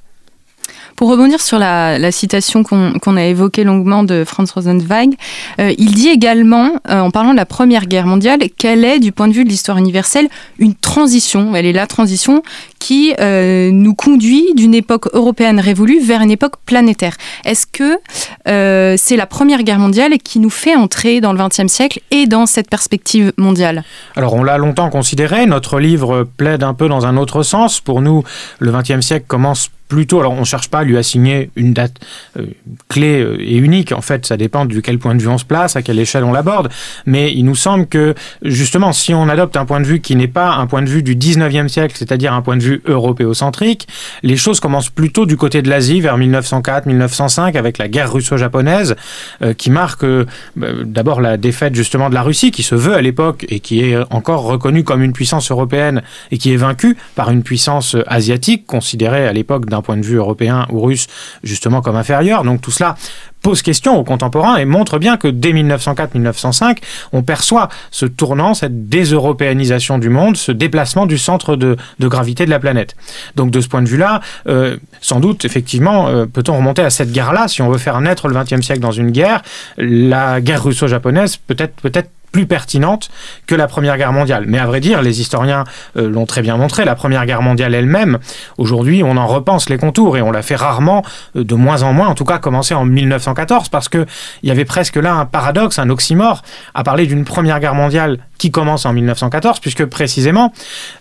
Pour 0.96 1.10
rebondir 1.10 1.42
sur 1.42 1.58
la, 1.58 2.10
citation 2.10 2.62
qu'on 2.62 3.16
a 3.16 3.24
évoquée 3.24 3.64
longuement 3.64 4.02
de 4.02 4.24
Franz 4.24 4.50
Rosenzweig, 4.54 5.10
euh, 5.60 5.74
il 5.76 5.94
dit 5.94 6.08
également, 6.08 6.70
euh, 6.88 7.00
en 7.00 7.10
parlant 7.10 7.32
de 7.32 7.36
la 7.36 7.44
Première 7.44 7.84
Guerre 7.84 8.06
mondiale, 8.06 8.40
qu'elle 8.56 8.82
est, 8.82 8.98
du 8.98 9.12
point 9.12 9.28
de 9.28 9.34
vue 9.34 9.44
de 9.44 9.50
l'histoire 9.50 9.76
universelle, 9.76 10.28
une 10.58 10.74
transition. 10.74 11.54
Elle 11.54 11.66
est 11.66 11.74
la 11.74 11.86
transition 11.86 12.42
qui 12.78 13.14
euh, 13.20 13.70
nous 13.72 13.94
conduit 13.94 14.54
d'une 14.54 14.74
époque 14.74 15.08
européenne 15.12 15.60
révolue 15.60 16.00
vers 16.00 16.20
une 16.20 16.30
époque 16.30 16.54
planétaire. 16.64 17.16
Est-ce 17.44 17.66
que 17.66 17.98
c'est 18.96 19.16
la 19.16 19.26
Première 19.26 19.62
Guerre 19.62 19.78
mondiale 19.78 20.18
qui 20.22 20.38
nous 20.38 20.50
fait 20.50 20.74
entrer 20.74 21.20
dans 21.20 21.32
le 21.32 21.38
XXe 21.38 21.66
siècle 21.66 22.00
et 22.10 22.26
dans 22.26 22.46
cette 22.46 22.70
perspective 22.70 23.32
mondiale? 23.36 23.84
Alors 24.14 24.34
on 24.34 24.42
l'a 24.42 24.58
longtemps 24.58 24.88
considéré, 24.90 25.46
notre 25.46 25.80
livre 25.80 26.26
plaide 26.36 26.62
un 26.62 26.74
peu 26.74 26.88
dans 26.88 27.06
un 27.06 27.16
autre 27.16 27.42
sens. 27.42 27.80
Pour 27.80 28.00
nous, 28.00 28.22
le 28.58 28.72
XXe 28.72 29.00
siècle 29.00 29.26
commence 29.26 29.70
plutôt, 29.88 30.20
alors 30.20 30.32
on 30.32 30.40
ne 30.40 30.44
cherche 30.44 30.68
pas 30.68 30.80
à 30.80 30.84
lui 30.84 30.96
assigner 30.96 31.50
une 31.56 31.72
date 31.72 31.94
euh, 32.38 32.46
clé 32.88 33.20
euh, 33.20 33.36
et 33.40 33.56
unique, 33.56 33.92
en 33.92 34.00
fait 34.00 34.26
ça 34.26 34.36
dépend 34.36 34.64
de 34.64 34.80
quel 34.80 34.98
point 34.98 35.14
de 35.14 35.22
vue 35.22 35.28
on 35.28 35.38
se 35.38 35.44
place, 35.44 35.76
à 35.76 35.82
quelle 35.82 35.98
échelle 35.98 36.24
on 36.24 36.32
l'aborde, 36.32 36.70
mais 37.06 37.32
il 37.32 37.44
nous 37.44 37.54
semble 37.54 37.86
que 37.86 38.14
justement 38.42 38.92
si 38.92 39.14
on 39.14 39.28
adopte 39.28 39.56
un 39.56 39.64
point 39.64 39.80
de 39.80 39.86
vue 39.86 40.00
qui 40.00 40.16
n'est 40.16 40.26
pas 40.26 40.54
un 40.54 40.66
point 40.66 40.82
de 40.82 40.88
vue 40.88 41.02
du 41.02 41.14
19e 41.14 41.68
siècle, 41.68 41.94
c'est-à-dire 41.96 42.32
un 42.32 42.42
point 42.42 42.56
de 42.56 42.62
vue 42.62 42.65
européocentrique, 42.86 43.88
les 44.22 44.36
choses 44.36 44.60
commencent 44.60 44.90
plutôt 44.90 45.26
du 45.26 45.36
côté 45.36 45.62
de 45.62 45.68
l'Asie 45.68 46.00
vers 46.00 46.18
1904-1905 46.18 47.56
avec 47.56 47.78
la 47.78 47.88
guerre 47.88 48.12
russo-japonaise 48.12 48.96
euh, 49.42 49.52
qui 49.54 49.70
marque 49.70 50.04
d'abord 50.56 51.20
la 51.20 51.36
défaite 51.36 51.74
justement 51.74 52.08
de 52.08 52.14
la 52.14 52.22
Russie 52.22 52.50
qui 52.50 52.62
se 52.62 52.74
veut 52.74 52.94
à 52.94 53.02
l'époque 53.02 53.46
et 53.48 53.60
qui 53.60 53.80
est 53.80 53.96
encore 54.10 54.42
reconnue 54.42 54.84
comme 54.84 55.02
une 55.02 55.12
puissance 55.12 55.50
européenne 55.50 56.02
et 56.30 56.38
qui 56.38 56.52
est 56.52 56.56
vaincue 56.56 56.96
par 57.14 57.30
une 57.30 57.42
puissance 57.42 57.96
asiatique 58.06 58.66
considérée 58.66 59.26
à 59.26 59.32
l'époque 59.32 59.66
d'un 59.66 59.82
point 59.82 59.96
de 59.96 60.04
vue 60.04 60.16
européen 60.16 60.66
ou 60.70 60.80
russe 60.80 61.06
justement 61.42 61.80
comme 61.80 61.96
inférieur. 61.96 62.44
Donc 62.44 62.60
tout 62.60 62.70
cela 62.70 62.96
pose 63.46 63.62
question 63.62 63.96
aux 63.96 64.02
contemporains 64.02 64.56
et 64.56 64.64
montre 64.64 64.98
bien 64.98 65.16
que 65.16 65.28
dès 65.28 65.52
1904-1905, 65.52 66.78
on 67.12 67.22
perçoit 67.22 67.68
ce 67.92 68.04
tournant, 68.04 68.54
cette 68.54 68.88
déseuropéanisation 68.88 70.00
du 70.00 70.08
monde, 70.08 70.36
ce 70.36 70.50
déplacement 70.50 71.06
du 71.06 71.16
centre 71.16 71.54
de, 71.54 71.76
gravité 72.00 72.44
de 72.44 72.50
la 72.50 72.58
planète. 72.58 72.96
Donc 73.36 73.52
de 73.52 73.60
ce 73.60 73.68
point 73.68 73.82
de 73.82 73.88
vue-là, 73.88 74.20
euh, 74.48 74.78
sans 75.00 75.20
doute, 75.20 75.44
effectivement, 75.44 76.08
euh, 76.08 76.26
peut-on 76.26 76.56
remonter 76.56 76.82
à 76.82 76.90
cette 76.90 77.12
guerre-là, 77.12 77.46
si 77.46 77.62
on 77.62 77.70
veut 77.70 77.78
faire 77.78 78.00
naître 78.00 78.26
le 78.26 78.34
XXe 78.34 78.66
siècle 78.66 78.80
dans 78.80 78.90
une 78.90 79.12
guerre, 79.12 79.42
la 79.78 80.40
guerre 80.40 80.64
russo-japonaise 80.64 81.36
peut-être 81.36 81.74
peut-être 81.80 82.10
plus 82.32 82.46
pertinente 82.46 83.10
que 83.46 83.54
la 83.54 83.66
Première 83.66 83.96
Guerre 83.96 84.12
mondiale. 84.12 84.44
Mais 84.46 84.58
à 84.58 84.66
vrai 84.66 84.80
dire, 84.80 85.02
les 85.02 85.20
historiens 85.20 85.64
euh, 85.96 86.08
l'ont 86.08 86.26
très 86.26 86.42
bien 86.42 86.56
montré, 86.56 86.84
la 86.84 86.94
Première 86.94 87.26
Guerre 87.26 87.42
mondiale 87.42 87.74
elle-même, 87.74 88.18
aujourd'hui, 88.58 89.02
on 89.02 89.16
en 89.16 89.26
repense 89.26 89.68
les 89.68 89.78
contours 89.78 90.16
et 90.16 90.22
on 90.22 90.30
la 90.30 90.42
fait 90.42 90.56
rarement, 90.56 91.04
euh, 91.36 91.44
de 91.44 91.54
moins 91.54 91.82
en 91.82 91.92
moins, 91.92 92.08
en 92.08 92.14
tout 92.14 92.24
cas 92.24 92.38
commencer 92.38 92.74
en 92.74 92.84
1914, 92.84 93.68
parce 93.68 93.88
qu'il 93.88 94.06
y 94.42 94.50
avait 94.50 94.64
presque 94.64 94.96
là 94.96 95.14
un 95.14 95.24
paradoxe, 95.26 95.78
un 95.78 95.90
oxymore, 95.90 96.42
à 96.74 96.82
parler 96.82 97.06
d'une 97.06 97.24
Première 97.24 97.60
Guerre 97.60 97.74
mondiale 97.74 98.18
qui 98.38 98.50
commence 98.50 98.86
en 98.86 98.92
1914, 98.92 99.60
puisque 99.60 99.84
précisément, 99.86 100.52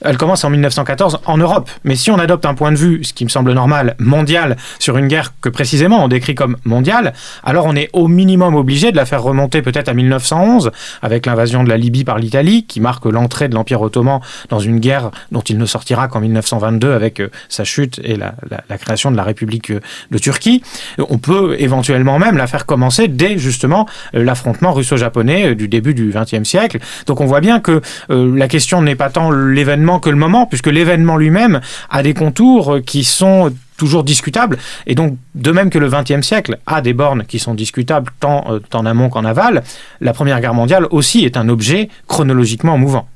elle 0.02 0.18
commence 0.18 0.44
en 0.44 0.50
1914 0.50 1.20
en 1.26 1.38
Europe. 1.38 1.70
Mais 1.84 1.96
si 1.96 2.12
on 2.12 2.18
adopte 2.20 2.46
un 2.46 2.54
point 2.54 2.72
de 2.72 2.78
vue, 2.78 3.04
ce 3.04 3.14
qui 3.14 3.26
me 3.26 3.30
semble 3.30 3.54
normal, 3.54 3.96
mondial, 4.00 4.58
sur 4.80 4.98
une 4.98 5.08
guerre 5.08 5.34
que 5.42 5.50
précisément 5.50 6.04
on 6.04 6.08
décrit 6.08 6.36
comme 6.36 6.58
mondiale, 6.64 7.14
alors 7.44 7.66
on 7.66 7.76
est 7.76 7.90
au 7.94 8.08
minimum 8.08 8.56
obligé 8.56 8.92
de 8.92 8.98
la 8.98 9.06
faire 9.06 9.22
remonter 9.22 9.62
peut-être 9.62 9.90
à 9.90 9.94
1911, 9.94 10.72
avec 11.02 11.15
l'invasion 11.26 11.64
de 11.64 11.70
la 11.70 11.78
Libye 11.78 12.04
par 12.04 12.18
l'Italie, 12.18 12.66
qui 12.66 12.82
marque 12.82 13.06
l'entrée 13.06 13.48
de 13.48 13.56
l'Empire 13.56 13.82
ottoman 13.82 14.20
dans 14.50 14.60
une 14.60 14.80
guerre 14.80 15.12
dont 15.32 15.42
il 15.42 15.58
ne 15.58 15.66
sortira 15.66 16.08
qu'en 16.08 16.20
1922 16.20 16.94
avec 16.94 17.20
euh, 17.20 17.30
sa 17.50 17.64
chute 17.64 18.00
et 18.04 18.16
la, 18.16 18.34
création 18.78 19.12
de 19.12 19.18
la 19.18 19.24
République 19.24 19.72
euh, 19.72 19.80
de 20.12 20.18
Turquie. 20.18 20.62
On 20.98 21.18
peut 21.18 21.56
éventuellement 21.60 22.20
même 22.20 22.38
la 22.38 22.48
faire 22.48 22.66
commencer 22.66 23.08
dès 23.08 23.38
justement 23.38 23.88
euh, 24.16 24.24
l'affrontement 24.24 24.74
russo-japonais 24.74 25.56
du 25.56 25.68
début 25.68 25.94
du 25.94 26.12
XXe 26.14 26.48
siècle. 26.48 26.80
Donc 27.06 27.22
on 27.22 27.26
voit 27.26 27.42
bien 27.42 27.60
que 27.60 27.82
la 28.10 28.48
question 28.48 28.82
n'est 28.82 28.96
pas 28.96 29.10
tant 29.10 29.32
l'événement 29.32 30.00
que 30.00 30.10
le 30.10 30.16
moment, 30.16 30.46
puisque 30.46 30.68
l'événement 30.68 31.18
lui-même 31.18 31.62
a 31.90 32.04
des 32.04 32.14
contours 32.14 32.80
qui 32.86 33.04
sont 33.04 33.52
toujours 33.78 34.04
discutable. 34.04 34.58
Et 34.88 34.96
donc, 34.96 35.18
de 35.36 35.52
même 35.52 35.70
que 35.70 35.80
le 35.80 35.90
XXe 35.90 36.26
siècle 36.26 36.60
a 36.66 36.82
des 36.82 36.94
bornes 36.94 37.26
qui 37.28 37.40
sont 37.40 37.54
discutables 37.54 38.12
tant 38.20 38.46
euh, 38.50 38.60
en 38.74 38.86
amont 38.86 39.10
qu'en 39.10 39.26
aval, 39.26 39.64
la 40.02 40.14
Première 40.14 40.40
Guerre 40.42 40.54
mondiale 40.54 40.88
aussi 40.92 41.26
est 41.26 41.38
un 41.38 41.50
objet 41.50 41.90
chronologiquement 42.08 42.78
mouvant. 42.78 43.08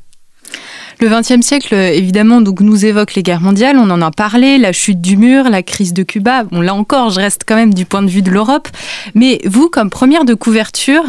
Le 1.01 1.07
XXe 1.07 1.45
siècle, 1.45 1.73
évidemment, 1.73 2.41
donc, 2.41 2.59
nous 2.59 2.83
évoque 2.85 3.15
les 3.15 3.23
guerres 3.23 3.39
mondiales, 3.39 3.77
on 3.77 3.89
en 3.89 4.01
a 4.01 4.11
parlé, 4.11 4.57
la 4.57 4.73
chute 4.73 4.99
du 4.99 5.15
mur, 5.15 5.49
la 5.49 5.63
crise 5.63 5.93
de 5.93 6.03
Cuba. 6.03 6.43
Bon, 6.43 6.59
là 6.59 6.75
encore, 6.75 7.09
je 7.09 7.21
reste 7.21 7.43
quand 7.47 7.55
même 7.55 7.73
du 7.73 7.85
point 7.85 8.01
de 8.01 8.09
vue 8.09 8.21
de 8.21 8.29
l'Europe. 8.29 8.67
Mais 9.15 9.39
vous, 9.45 9.69
comme 9.69 9.89
première 9.89 10.25
de 10.25 10.33
couverture, 10.33 11.05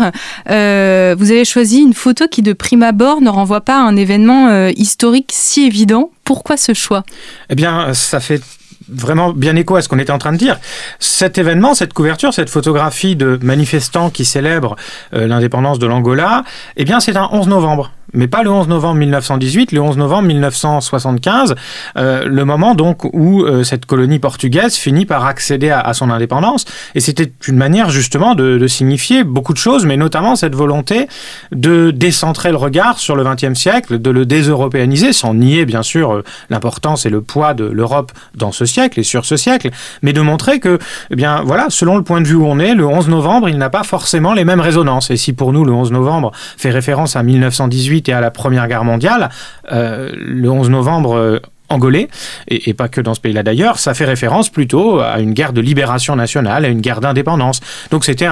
euh, 0.49 1.17
vous 1.19 1.33
avez 1.33 1.45
choisi 1.45 1.81
une 1.81 1.93
photo 1.95 2.29
qui, 2.29 2.43
de 2.43 2.53
prime 2.53 2.85
abord, 2.85 3.21
ne 3.21 3.31
renvoie 3.31 3.63
pas 3.63 3.79
à 3.79 3.83
un 3.83 3.97
événement 3.97 4.47
euh, 4.51 4.71
historique 4.77 5.31
si 5.33 5.67
évident. 5.67 6.13
Pourquoi 6.23 6.57
ce 6.57 6.73
choix? 6.73 7.03
Eh 7.49 7.57
bien, 7.57 7.93
ça 7.93 8.21
fait 8.21 8.41
vraiment 8.91 9.33
bien 9.33 9.57
écho 9.57 9.77
à 9.77 9.83
ce 9.83 9.89
qu'on 9.89 9.99
était 9.99 10.13
en 10.13 10.19
train 10.19 10.33
de 10.33 10.39
dire. 10.39 10.59
Cet 10.99 11.39
événement, 11.39 11.75
cette 11.75 11.93
couverture, 11.93 12.35
cette 12.35 12.51
photographie 12.51 13.17
de 13.17 13.39
manifestants 13.43 14.11
qui 14.11 14.25
célèbrent 14.25 14.77
euh, 15.15 15.27
l'indépendance 15.27 15.79
de 15.79 15.87
l'Angola, 15.87 16.45
eh 16.77 16.85
bien, 16.85 17.01
c'est 17.01 17.17
un 17.17 17.29
11 17.33 17.49
novembre 17.49 17.93
mais 18.13 18.29
pas 18.29 18.43
le 18.43 18.51
11 18.51 18.69
novembre 18.69 18.97
1918, 18.97 19.73
le 19.73 19.81
11 19.81 19.97
novembre 19.97 20.29
1975, 20.29 21.55
euh, 21.97 22.25
le 22.27 22.45
moment 22.45 22.75
donc 22.75 23.05
où 23.05 23.43
euh, 23.43 23.63
cette 23.65 23.87
colonie 23.87 24.19
portugaise 24.19 24.77
finit 24.77 25.07
par 25.07 25.27
accéder 25.27 25.71
à, 25.71 25.93
son 25.95 26.11
indépendance. 26.11 26.65
Et 26.95 27.01
c'était 27.01 27.33
une 27.47 27.57
manière 27.57 27.91
justement 27.91 28.35
de, 28.35 28.67
signifier 28.67 29.25
beaucoup 29.25 29.53
de 29.53 29.59
choses, 29.59 29.85
mais 29.85 29.97
notamment 29.97 30.37
cette 30.37 30.55
volonté 30.55 31.09
de 31.53 31.91
décentrer 31.91 32.51
le 32.51 32.57
regard 32.57 32.99
sur 32.99 33.17
le 33.17 33.25
XXe 33.25 33.59
siècle, 33.59 34.01
de 34.01 34.11
le 34.11 34.27
déseuropéaniser, 34.27 35.13
sans 35.13 35.35
nier 35.35 35.65
bien 35.65 35.83
sûr 35.83 36.13
euh, 36.13 36.25
l'importance 36.51 37.07
et 37.07 37.11
le 37.11 37.21
poids 37.21 37.55
de 37.55 37.65
l'Europe 37.65 38.13
dans 38.35 38.53
ce 38.53 38.65
siècle 38.65 39.01
et 39.01 39.03
sur 39.03 39.25
ce 39.25 39.37
siècle, 39.37 39.71
mais 40.03 40.13
de 40.13 40.21
montrer 40.21 40.61
que, 40.61 40.79
eh 41.11 41.17
bien 41.17 41.43
voilà, 41.45 41.67
selon 41.69 41.97
le 41.97 42.03
point 42.03 42.21
de 42.21 42.27
vue 42.27 42.37
où 42.37 42.47
on 42.47 42.59
est, 42.59 42.75
le 42.75 42.87
11 42.87 43.09
novembre, 43.09 43.49
il 43.49 43.59
n'a 43.59 43.71
pas 43.71 43.83
forcément 43.83 44.35
les 44.35 44.45
mêmes 44.45 44.61
résonances. 44.61 45.11
Et 45.11 45.17
si 45.17 45.33
pour 45.33 45.53
nous 45.53 45.65
le 45.65 45.73
11 45.73 45.93
novembre 45.93 46.33
fait 46.57 46.71
référence 46.71 47.17
à 47.17 47.23
1918 47.23 48.00
et 48.09 48.13
à 48.13 48.21
la 48.21 48.31
Première 48.31 48.67
Guerre 48.69 48.85
mondiale, 48.85 49.29
euh, 49.73 50.11
le 50.15 50.51
11 50.51 50.71
novembre 50.71 51.41
angolais, 51.71 52.09
et, 52.49 52.75
pas 52.75 52.89
que 52.89 53.01
dans 53.01 53.15
ce 53.15 53.21
pays-là 53.21 53.43
d'ailleurs, 53.43 53.79
ça 53.79 53.95
fait 53.95 54.05
référence 54.05 54.51
plutôt 54.51 55.01
à 55.01 55.21
une 55.21 55.33
guerre 55.33 55.53
de 55.53 55.61
libération 55.61 56.17
nationale, 56.17 56.65
à 56.65 56.69
une 56.69 56.81
guerre 56.81 57.01
d'indépendance. 57.01 57.61
Donc 57.91 58.05
c'était 58.05 58.29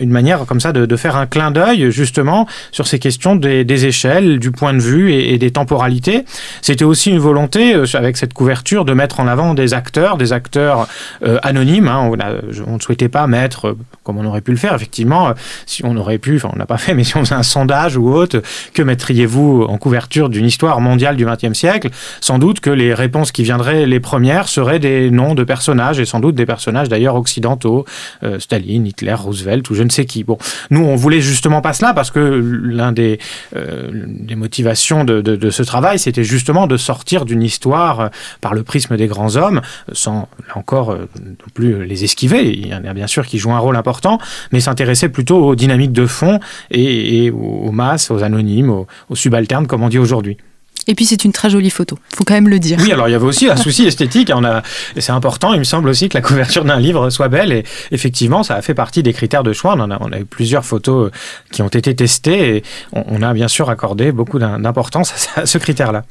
une 0.00 0.10
manière 0.10 0.46
comme 0.46 0.60
ça 0.60 0.72
de, 0.72 0.96
faire 0.96 1.16
un 1.16 1.26
clin 1.26 1.50
d'œil 1.50 1.92
justement 1.92 2.46
sur 2.72 2.86
ces 2.86 2.98
questions 2.98 3.36
des, 3.36 3.86
échelles, 3.86 4.38
du 4.38 4.50
point 4.50 4.74
de 4.74 4.80
vue 4.80 5.12
et, 5.12 5.38
des 5.38 5.50
temporalités. 5.50 6.24
C'était 6.62 6.84
aussi 6.84 7.10
une 7.10 7.18
volonté, 7.18 7.74
euh, 7.74 7.84
avec 7.94 8.16
cette 8.16 8.34
couverture, 8.34 8.84
de 8.84 8.92
mettre 8.92 9.20
en 9.20 9.28
avant 9.28 9.54
des 9.54 9.74
acteurs, 9.74 10.16
des 10.16 10.32
acteurs 10.32 10.88
euh, 11.22 11.38
anonymes. 11.42 11.88
Hein. 11.88 12.10
On, 12.66 12.74
ne 12.74 12.80
souhaitait 12.80 13.08
pas 13.08 13.26
mettre, 13.26 13.68
euh, 13.68 13.78
comme 14.02 14.18
on 14.18 14.24
aurait 14.24 14.40
pu 14.40 14.50
le 14.50 14.56
faire, 14.56 14.74
effectivement, 14.74 15.32
si 15.66 15.84
on 15.84 15.96
aurait 15.96 16.18
pu, 16.18 16.36
enfin 16.36 16.50
on 16.52 16.58
n'a 16.58 16.66
pas 16.66 16.78
fait, 16.78 16.94
mais 16.98 17.04
si 17.04 17.16
on 17.16 17.20
faisait 17.20 17.34
un 17.34 17.42
sondage 17.42 17.96
ou 17.96 18.12
autre, 18.12 18.42
que 18.74 18.82
mettriez-vous 18.82 19.66
en 19.68 19.78
couverture 19.78 20.28
d'une 20.28 20.46
histoire 20.46 20.80
mondiale 20.80 21.16
du 21.16 21.24
XXe 21.24 21.52
siècle? 21.52 21.90
Sans 22.20 22.38
doute 22.38 22.60
que 22.60 22.67
les 22.70 22.94
réponses 22.94 23.32
qui 23.32 23.42
viendraient 23.42 23.86
les 23.86 24.00
premières 24.00 24.48
seraient 24.48 24.78
des 24.78 25.10
noms 25.10 25.34
de 25.34 25.44
personnages, 25.44 26.00
et 26.00 26.04
sans 26.04 26.20
doute 26.20 26.34
des 26.34 26.46
personnages 26.46 26.88
d'ailleurs 26.88 27.16
occidentaux, 27.16 27.84
euh, 28.22 28.38
Staline, 28.38 28.86
Hitler, 28.86 29.14
Roosevelt 29.14 29.68
ou 29.70 29.74
je 29.74 29.82
ne 29.82 29.90
sais 29.90 30.04
qui. 30.04 30.24
Bon, 30.24 30.38
nous, 30.70 30.84
on 30.84 30.96
voulait 30.96 31.20
justement 31.20 31.60
pas 31.60 31.72
cela 31.72 31.94
parce 31.94 32.10
que 32.10 32.18
l'un 32.18 32.92
des, 32.92 33.18
euh, 33.56 33.90
des 33.92 34.36
motivations 34.36 35.04
de, 35.04 35.20
de, 35.20 35.50
ce 35.50 35.62
travail, 35.62 35.98
c'était 35.98 36.24
justement 36.24 36.66
de 36.66 36.76
sortir 36.76 37.24
d'une 37.24 37.42
histoire 37.42 38.00
euh, 38.00 38.08
par 38.40 38.54
le 38.54 38.62
prisme 38.62 38.96
des 38.96 39.06
grands 39.06 39.36
hommes, 39.36 39.60
sans, 39.92 40.28
là 40.46 40.56
encore, 40.56 40.94
non 40.94 41.34
plus 41.54 41.84
les 41.84 42.04
esquiver. 42.04 42.52
Il 42.52 42.68
y 42.68 42.74
en 42.74 42.84
a 42.84 42.94
bien 42.94 43.06
sûr 43.06 43.26
qui 43.26 43.38
jouent 43.38 43.52
un 43.52 43.58
rôle 43.58 43.76
important, 43.76 44.18
mais 44.52 44.60
s'intéresser 44.60 45.08
plutôt 45.08 45.44
aux 45.44 45.54
dynamiques 45.54 45.92
de 45.92 46.06
fond 46.06 46.40
et, 46.70 47.30
aux 47.30 47.72
masses, 47.72 48.10
aux 48.10 48.22
anonymes, 48.22 48.70
aux 48.70 49.16
subalternes, 49.16 49.66
comme 49.66 49.82
on 49.82 49.88
dit 49.88 49.98
aujourd'hui. 49.98 50.36
Et 50.88 50.94
puis 50.94 51.04
c'est 51.04 51.24
une 51.24 51.32
très 51.32 51.50
jolie 51.50 51.68
photo, 51.68 51.98
faut 52.16 52.24
quand 52.24 52.34
même 52.34 52.48
le 52.48 52.58
dire. 52.58 52.78
Oui, 52.80 52.90
alors 52.90 53.08
il 53.08 53.12
y 53.12 53.14
avait 53.14 53.26
aussi 53.26 53.48
un 53.48 53.56
souci 53.56 53.84
esthétique. 53.86 54.32
On 54.34 54.42
a, 54.42 54.62
c'est 54.96 55.12
important, 55.12 55.52
il 55.52 55.58
me 55.58 55.64
semble 55.64 55.90
aussi 55.90 56.08
que 56.08 56.16
la 56.16 56.22
couverture 56.22 56.64
d'un 56.64 56.80
livre 56.80 57.10
soit 57.10 57.28
belle. 57.28 57.52
Et 57.52 57.64
effectivement, 57.92 58.42
ça 58.42 58.54
a 58.54 58.62
fait 58.62 58.74
partie 58.74 59.02
des 59.02 59.12
critères 59.12 59.42
de 59.42 59.52
choix. 59.52 59.74
On, 59.76 59.90
a, 59.90 59.98
on 60.00 60.10
a 60.10 60.18
eu 60.18 60.24
plusieurs 60.24 60.64
photos 60.64 61.10
qui 61.52 61.60
ont 61.60 61.68
été 61.68 61.94
testées 61.94 62.56
et 62.56 62.62
on, 62.92 63.22
a 63.22 63.34
bien 63.34 63.48
sûr 63.48 63.68
accordé 63.68 64.12
beaucoup 64.12 64.38
d'importance 64.38 65.28
à 65.36 65.44
ce 65.44 65.58
critère-là. 65.58 66.04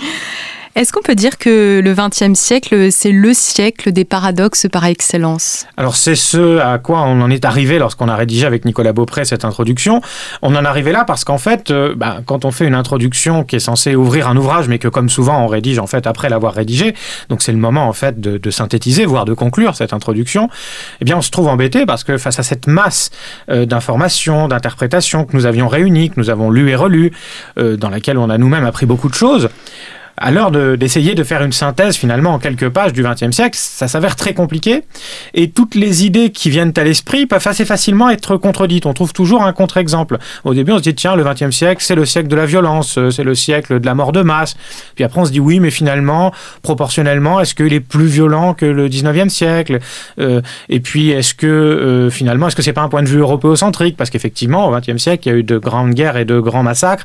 Est-ce 0.76 0.92
qu'on 0.92 1.02
peut 1.02 1.14
dire 1.14 1.38
que 1.38 1.80
le 1.84 1.94
XXe 1.94 2.36
siècle, 2.36 2.90
c'est 2.90 3.12
le 3.12 3.32
siècle 3.32 3.92
des 3.92 4.04
paradoxes 4.04 4.66
par 4.66 4.84
excellence? 4.84 5.66
Alors 5.76 5.94
c'est 5.94 6.16
ce 6.16 6.58
à 6.58 6.78
quoi 6.78 7.02
on 7.02 7.20
en 7.20 7.30
est 7.30 7.44
arrivé 7.44 7.78
lorsqu'on 7.78 8.08
a 8.08 8.16
rédigé 8.16 8.44
avec 8.44 8.64
Nicolas 8.64 8.92
Beaupré 8.92 9.24
cette 9.24 9.44
introduction. 9.44 10.00
On 10.42 10.56
en 10.56 10.64
est 10.64 10.66
arrivé 10.66 10.90
là 10.90 11.04
parce 11.04 11.22
qu'en 11.22 11.38
fait, 11.38 11.70
euh, 11.70 11.94
bah, 11.96 12.22
quand 12.26 12.44
on 12.44 12.50
fait 12.50 12.66
une 12.66 12.74
introduction 12.74 13.44
qui 13.44 13.54
est 13.54 13.60
censée 13.60 13.94
ouvrir 13.94 14.26
un 14.26 14.36
ouvrage, 14.36 14.66
mais 14.66 14.80
que 14.80 14.88
comme 14.88 15.08
souvent 15.08 15.44
on 15.44 15.46
rédige 15.46 15.78
en 15.78 15.86
fait 15.86 16.08
après 16.08 16.28
l'avoir 16.28 16.54
rédigé, 16.54 16.96
donc 17.28 17.42
c'est 17.42 17.52
le 17.52 17.58
moment 17.58 17.86
en 17.86 17.92
fait 17.92 18.20
de, 18.20 18.50
synthétiser, 18.50 19.06
voire 19.06 19.26
de 19.26 19.34
conclure 19.34 19.76
cette 19.76 19.92
introduction, 19.92 20.48
eh 21.00 21.04
bien 21.04 21.16
on 21.16 21.22
se 21.22 21.30
trouve 21.30 21.46
embêté 21.46 21.86
parce 21.86 22.02
que 22.02 22.18
face 22.18 22.40
à 22.40 22.42
cette 22.42 22.66
masse 22.66 23.10
euh, 23.48 23.64
d'informations, 23.64 24.48
d'interprétations 24.48 25.24
que 25.24 25.36
nous 25.36 25.46
avions 25.46 25.68
réunies, 25.68 26.10
que 26.10 26.18
nous 26.18 26.30
avons 26.30 26.50
lues 26.50 26.70
et 26.70 26.74
relues, 26.74 27.12
euh, 27.58 27.76
dans 27.76 27.90
laquelle 27.90 28.18
on 28.18 28.28
a 28.28 28.38
nous-mêmes 28.38 28.66
appris 28.66 28.86
beaucoup 28.86 29.08
de 29.08 29.14
choses, 29.14 29.48
à 30.16 30.30
l'heure 30.30 30.50
d'essayer 30.50 31.14
de, 31.14 31.24
faire 31.24 31.42
une 31.42 31.52
synthèse 31.52 31.96
finalement 31.96 32.34
en 32.34 32.38
quelques 32.38 32.68
pages 32.68 32.92
du 32.92 33.02
XXe 33.02 33.30
siècle, 33.30 33.58
ça 33.58 33.88
s'avère 33.88 34.14
très 34.14 34.34
compliqué. 34.34 34.82
Et 35.32 35.50
toutes 35.50 35.74
les 35.74 36.04
idées 36.04 36.30
qui 36.30 36.50
viennent 36.50 36.72
à 36.76 36.84
l'esprit 36.84 37.26
peuvent 37.26 37.46
assez 37.46 37.64
facilement 37.64 38.10
être 38.10 38.36
contredites. 38.36 38.86
On 38.86 38.92
trouve 38.92 39.12
toujours 39.12 39.42
un 39.42 39.52
contre-exemple. 39.52 40.18
Au 40.44 40.54
début, 40.54 40.72
on 40.72 40.78
se 40.78 40.82
dit, 40.82 40.94
tiens, 40.94 41.16
le 41.16 41.24
XXe 41.24 41.50
siècle, 41.50 41.82
c'est 41.82 41.94
le 41.94 42.04
siècle 42.04 42.28
de 42.28 42.36
la 42.36 42.46
violence, 42.46 42.98
euh, 42.98 43.10
c'est 43.10 43.24
le 43.24 43.34
siècle 43.34 43.80
de 43.80 43.86
la 43.86 43.94
mort 43.94 44.12
de 44.12 44.22
masse. 44.22 44.56
Puis 44.94 45.04
après, 45.04 45.20
on 45.20 45.24
se 45.24 45.32
dit, 45.32 45.40
oui, 45.40 45.60
mais 45.60 45.70
finalement, 45.70 46.32
proportionnellement, 46.62 47.40
est-ce 47.40 47.54
qu'il 47.54 47.72
est 47.72 47.80
plus 47.80 48.06
violent 48.06 48.54
que 48.54 48.66
le 48.66 48.88
XIXe 48.88 49.32
siècle? 49.32 49.78
Euh, 50.20 50.40
Et 50.68 50.80
puis, 50.80 51.10
est-ce 51.10 51.34
que 51.34 51.46
euh, 51.46 52.10
finalement, 52.10 52.48
est-ce 52.48 52.56
que 52.56 52.62
c'est 52.62 52.72
pas 52.72 52.82
un 52.82 52.88
point 52.88 53.02
de 53.02 53.08
vue 53.08 53.20
européocentrique? 53.20 53.96
Parce 53.96 54.10
qu'effectivement, 54.10 54.68
au 54.68 54.76
XXe 54.76 54.98
siècle, 54.98 55.28
il 55.28 55.32
y 55.32 55.34
a 55.34 55.38
eu 55.38 55.42
de 55.42 55.58
grandes 55.58 55.94
guerres 55.94 56.16
et 56.16 56.24
de 56.24 56.38
grands 56.38 56.62
massacres 56.62 57.04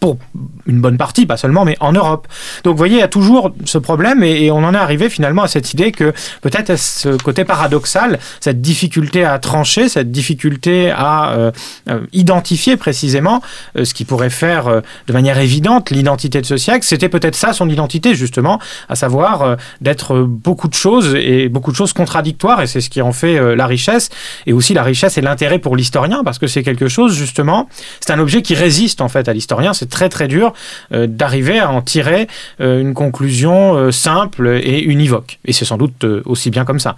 pour 0.00 0.18
une 0.66 0.80
bonne 0.80 0.96
partie, 0.96 1.26
pas 1.26 1.36
seulement, 1.36 1.64
mais 1.64 1.76
en 1.80 1.92
Europe. 1.92 2.26
Donc 2.64 2.72
vous 2.72 2.78
voyez, 2.78 2.96
il 2.96 3.00
y 3.00 3.02
a 3.02 3.08
toujours 3.08 3.52
ce 3.64 3.78
problème 3.78 4.22
et, 4.22 4.50
on 4.50 4.64
en 4.64 4.74
est 4.74 4.78
arrivé 4.78 5.08
finalement 5.08 5.42
à 5.42 5.48
cette 5.48 5.72
idée 5.72 5.92
que 5.92 6.12
peut-être 6.40 6.76
ce 6.76 7.16
côté 7.22 7.44
paradoxal, 7.44 8.18
cette 8.40 8.60
difficulté 8.60 9.24
à 9.24 9.38
trancher, 9.38 9.88
cette 9.88 10.10
difficulté 10.10 10.90
à 10.90 11.32
euh, 11.32 11.50
euh, 11.88 12.00
identifier 12.12 12.76
précisément 12.76 13.42
euh, 13.76 13.84
ce 13.84 13.94
qui 13.94 14.04
pourrait 14.04 14.30
faire 14.30 14.82
de 15.06 15.12
manière 15.12 15.38
évidente 15.38 15.90
l'identité 15.90 16.40
de 16.40 16.46
ce 16.46 16.56
siècle, 16.56 16.84
c'était 16.84 17.08
peut-être 17.08 17.36
ça 17.36 17.52
son 17.52 17.68
identité 17.68 18.14
justement, 18.14 18.58
à 18.88 18.96
savoir 18.96 19.56
d'être 19.80 20.22
beaucoup 20.22 20.68
de 20.68 20.74
choses 20.74 21.14
et 21.14 21.48
beaucoup 21.48 21.70
de 21.70 21.76
choses 21.76 21.92
contradictoires 21.92 22.60
et 22.62 22.66
c'est 22.66 22.80
ce 22.80 22.90
qui 22.90 23.02
en 23.02 23.12
fait 23.12 23.54
la 23.54 23.66
richesse 23.66 24.08
et 24.46 24.52
aussi 24.52 24.74
la 24.74 24.82
richesse 24.82 25.18
et 25.18 25.20
l'intérêt 25.20 25.58
pour 25.58 25.76
l'historien 25.76 26.22
parce 26.24 26.38
que 26.38 26.46
c'est 26.46 26.62
quelque 26.62 26.88
chose 26.88 27.14
justement, 27.14 27.68
c'est 28.00 28.12
un 28.12 28.18
objet 28.18 28.42
qui 28.42 28.54
résiste 28.54 29.00
en 29.00 29.08
fait 29.08 29.28
à 29.28 29.32
l'historien 29.32 29.59
c'est 29.72 29.88
très 29.88 30.08
très 30.08 30.28
dur 30.28 30.52
euh, 30.92 31.06
d'arriver 31.06 31.58
à 31.58 31.70
en 31.70 31.82
tirer 31.82 32.28
euh, 32.60 32.80
une 32.80 32.94
conclusion 32.94 33.74
euh, 33.74 33.90
simple 33.90 34.60
et 34.62 34.80
univoque. 34.80 35.38
Et 35.44 35.52
c'est 35.52 35.64
sans 35.64 35.76
doute 35.76 36.04
aussi 36.24 36.50
bien 36.50 36.64
comme 36.64 36.80
ça. 36.80 36.96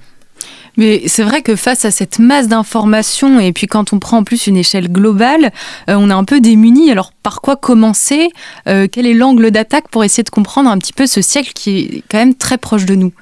Mais 0.78 1.02
c'est 1.06 1.22
vrai 1.22 1.42
que 1.42 1.54
face 1.54 1.84
à 1.84 1.90
cette 1.90 2.18
masse 2.18 2.48
d'informations, 2.48 3.38
et 3.38 3.52
puis 3.52 3.66
quand 3.66 3.92
on 3.92 3.98
prend 3.98 4.18
en 4.18 4.24
plus 4.24 4.46
une 4.46 4.56
échelle 4.56 4.90
globale, 4.90 5.52
on 5.86 6.08
est 6.08 6.14
un 6.14 6.24
peu 6.24 6.40
démuni. 6.40 6.90
Alors 6.90 7.12
par 7.22 7.42
quoi 7.42 7.56
commencer? 7.56 8.30
Quel 8.64 9.06
est 9.06 9.12
l'angle 9.12 9.50
d'attaque 9.50 9.88
pour 9.90 10.02
essayer 10.02 10.22
de 10.22 10.30
comprendre 10.30 10.70
un 10.70 10.78
petit 10.78 10.94
peu 10.94 11.06
ce 11.06 11.20
siècle 11.20 11.52
qui 11.54 11.78
est 11.78 12.04
quand 12.10 12.16
même 12.16 12.34
très 12.34 12.56
proche 12.56 12.86
de 12.86 12.94
nous? 12.94 13.12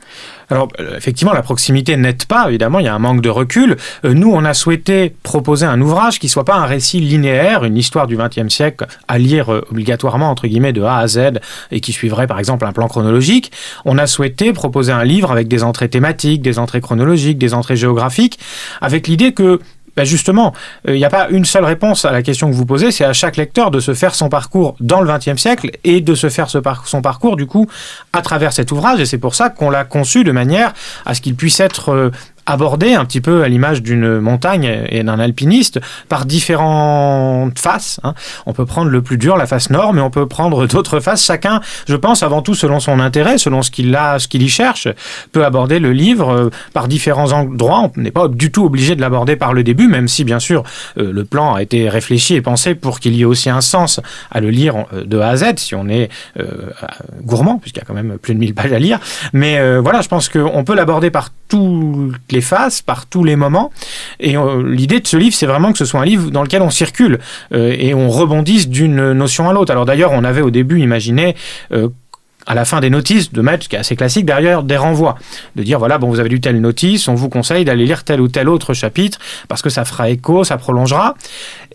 Alors, 0.50 0.68
euh, 0.80 0.96
effectivement, 0.96 1.32
la 1.32 1.42
proximité 1.42 1.96
n'aide 1.96 2.24
pas, 2.24 2.48
évidemment, 2.48 2.80
il 2.80 2.84
y 2.84 2.88
a 2.88 2.94
un 2.94 2.98
manque 2.98 3.20
de 3.20 3.28
recul. 3.28 3.76
Euh, 4.04 4.14
nous, 4.14 4.30
on 4.32 4.44
a 4.44 4.52
souhaité 4.52 5.14
proposer 5.22 5.64
un 5.64 5.80
ouvrage 5.80 6.18
qui 6.18 6.28
soit 6.28 6.44
pas 6.44 6.56
un 6.56 6.66
récit 6.66 7.00
linéaire, 7.00 7.64
une 7.64 7.76
histoire 7.76 8.06
du 8.06 8.16
XXe 8.16 8.52
siècle 8.52 8.86
à 9.06 9.18
lire 9.18 9.52
euh, 9.52 9.64
obligatoirement, 9.70 10.28
entre 10.28 10.48
guillemets, 10.48 10.72
de 10.72 10.82
A 10.82 10.98
à 10.98 11.06
Z, 11.06 11.40
et 11.70 11.80
qui 11.80 11.92
suivrait, 11.92 12.26
par 12.26 12.38
exemple, 12.38 12.66
un 12.66 12.72
plan 12.72 12.88
chronologique. 12.88 13.52
On 13.84 13.96
a 13.96 14.06
souhaité 14.06 14.52
proposer 14.52 14.92
un 14.92 15.04
livre 15.04 15.30
avec 15.30 15.46
des 15.46 15.62
entrées 15.62 15.88
thématiques, 15.88 16.42
des 16.42 16.58
entrées 16.58 16.80
chronologiques, 16.80 17.38
des 17.38 17.54
entrées 17.54 17.76
géographiques, 17.76 18.38
avec 18.80 19.06
l'idée 19.06 19.32
que 19.32 19.60
ben 19.96 20.04
justement, 20.04 20.54
il 20.86 20.94
n'y 20.94 21.04
a 21.04 21.10
pas 21.10 21.28
une 21.30 21.44
seule 21.44 21.64
réponse 21.64 22.04
à 22.04 22.12
la 22.12 22.22
question 22.22 22.48
que 22.48 22.54
vous 22.54 22.66
posez, 22.66 22.90
c'est 22.90 23.04
à 23.04 23.12
chaque 23.12 23.36
lecteur 23.36 23.70
de 23.70 23.80
se 23.80 23.94
faire 23.94 24.14
son 24.14 24.28
parcours 24.28 24.76
dans 24.80 25.00
le 25.00 25.12
XXe 25.12 25.40
siècle 25.40 25.70
et 25.84 26.00
de 26.00 26.14
se 26.14 26.28
faire 26.28 26.48
son 26.48 27.02
parcours, 27.02 27.36
du 27.36 27.46
coup, 27.46 27.66
à 28.12 28.22
travers 28.22 28.52
cet 28.52 28.72
ouvrage. 28.72 29.00
Et 29.00 29.06
c'est 29.06 29.18
pour 29.18 29.34
ça 29.34 29.50
qu'on 29.50 29.70
l'a 29.70 29.84
conçu 29.84 30.24
de 30.24 30.32
manière 30.32 30.72
à 31.06 31.14
ce 31.14 31.20
qu'il 31.20 31.34
puisse 31.34 31.60
être 31.60 32.10
abordé 32.50 32.94
un 32.94 33.04
petit 33.04 33.20
peu 33.20 33.42
à 33.42 33.48
l'image 33.48 33.82
d'une 33.82 34.18
montagne 34.20 34.84
et 34.88 35.02
d'un 35.02 35.18
alpiniste 35.18 35.80
par 36.08 36.26
différentes 36.26 37.58
faces. 37.58 38.00
Hein. 38.02 38.14
On 38.46 38.52
peut 38.52 38.66
prendre 38.66 38.90
le 38.90 39.02
plus 39.02 39.18
dur, 39.18 39.36
la 39.36 39.46
face 39.46 39.70
nord, 39.70 39.92
mais 39.92 40.00
on 40.00 40.10
peut 40.10 40.26
prendre 40.26 40.66
d'autres 40.66 41.00
faces. 41.00 41.24
Chacun, 41.24 41.60
je 41.88 41.96
pense, 41.96 42.22
avant 42.22 42.42
tout 42.42 42.54
selon 42.54 42.80
son 42.80 43.00
intérêt, 43.00 43.38
selon 43.38 43.62
ce 43.62 43.70
qu'il 43.70 43.94
a, 43.94 44.18
ce 44.18 44.28
qu'il 44.28 44.42
y 44.42 44.48
cherche, 44.48 44.88
peut 45.32 45.44
aborder 45.44 45.78
le 45.78 45.92
livre 45.92 46.30
euh, 46.30 46.50
par 46.72 46.88
différents 46.88 47.32
endroits. 47.32 47.90
On 47.96 48.00
n'est 48.00 48.10
pas 48.10 48.28
du 48.28 48.50
tout 48.50 48.64
obligé 48.64 48.96
de 48.96 49.00
l'aborder 49.00 49.36
par 49.36 49.52
le 49.52 49.62
début, 49.62 49.88
même 49.88 50.08
si 50.08 50.24
bien 50.24 50.38
sûr 50.38 50.62
euh, 50.98 51.12
le 51.12 51.24
plan 51.24 51.54
a 51.54 51.62
été 51.62 51.88
réfléchi 51.88 52.34
et 52.34 52.42
pensé 52.42 52.74
pour 52.74 53.00
qu'il 53.00 53.14
y 53.14 53.22
ait 53.22 53.24
aussi 53.24 53.50
un 53.50 53.60
sens 53.60 54.00
à 54.30 54.40
le 54.40 54.50
lire 54.50 54.86
euh, 54.92 55.04
de 55.04 55.18
A 55.18 55.28
à 55.28 55.36
Z, 55.36 55.44
si 55.56 55.74
on 55.74 55.88
est 55.88 56.08
gourmand, 57.22 57.58
puisqu'il 57.58 57.78
y 57.78 57.82
a 57.82 57.84
quand 57.84 57.94
même 57.94 58.18
plus 58.18 58.34
de 58.34 58.38
1000 58.38 58.54
pages 58.54 58.72
à 58.72 58.78
lire. 58.78 58.98
Mais 59.32 59.78
voilà, 59.78 60.00
je 60.00 60.08
pense 60.08 60.28
qu'on 60.28 60.64
peut 60.64 60.74
l'aborder 60.74 61.10
par 61.10 61.30
toutes 61.48 62.14
les 62.30 62.39
phases, 62.40 62.82
par 62.82 63.06
tous 63.06 63.24
les 63.24 63.36
moments. 63.36 63.70
Et 64.18 64.34
l'idée 64.64 65.00
de 65.00 65.06
ce 65.06 65.16
livre, 65.16 65.34
c'est 65.34 65.46
vraiment 65.46 65.72
que 65.72 65.78
ce 65.78 65.84
soit 65.84 66.00
un 66.00 66.04
livre 66.04 66.30
dans 66.30 66.42
lequel 66.42 66.62
on 66.62 66.70
circule 66.70 67.18
et 67.52 67.94
on 67.94 68.08
rebondisse 68.08 68.68
d'une 68.68 69.12
notion 69.12 69.48
à 69.48 69.52
l'autre. 69.52 69.72
Alors 69.72 69.84
d'ailleurs, 69.84 70.12
on 70.12 70.24
avait 70.24 70.42
au 70.42 70.50
début 70.50 70.80
imaginé 70.80 71.36
à 72.50 72.54
la 72.54 72.64
fin 72.64 72.80
des 72.80 72.90
notices 72.90 73.32
de 73.32 73.42
match, 73.42 73.68
qui 73.68 73.76
est 73.76 73.78
assez 73.78 73.94
classique, 73.94 74.26
derrière 74.26 74.64
des 74.64 74.76
renvois. 74.76 75.14
De 75.54 75.62
dire, 75.62 75.78
voilà, 75.78 75.98
bon, 75.98 76.08
vous 76.08 76.18
avez 76.18 76.28
lu 76.28 76.40
telle 76.40 76.60
notice, 76.60 77.06
on 77.06 77.14
vous 77.14 77.28
conseille 77.28 77.64
d'aller 77.64 77.86
lire 77.86 78.02
tel 78.02 78.20
ou 78.20 78.26
tel 78.26 78.48
autre 78.48 78.74
chapitre, 78.74 79.20
parce 79.46 79.62
que 79.62 79.70
ça 79.70 79.84
fera 79.84 80.10
écho, 80.10 80.42
ça 80.42 80.56
prolongera. 80.56 81.14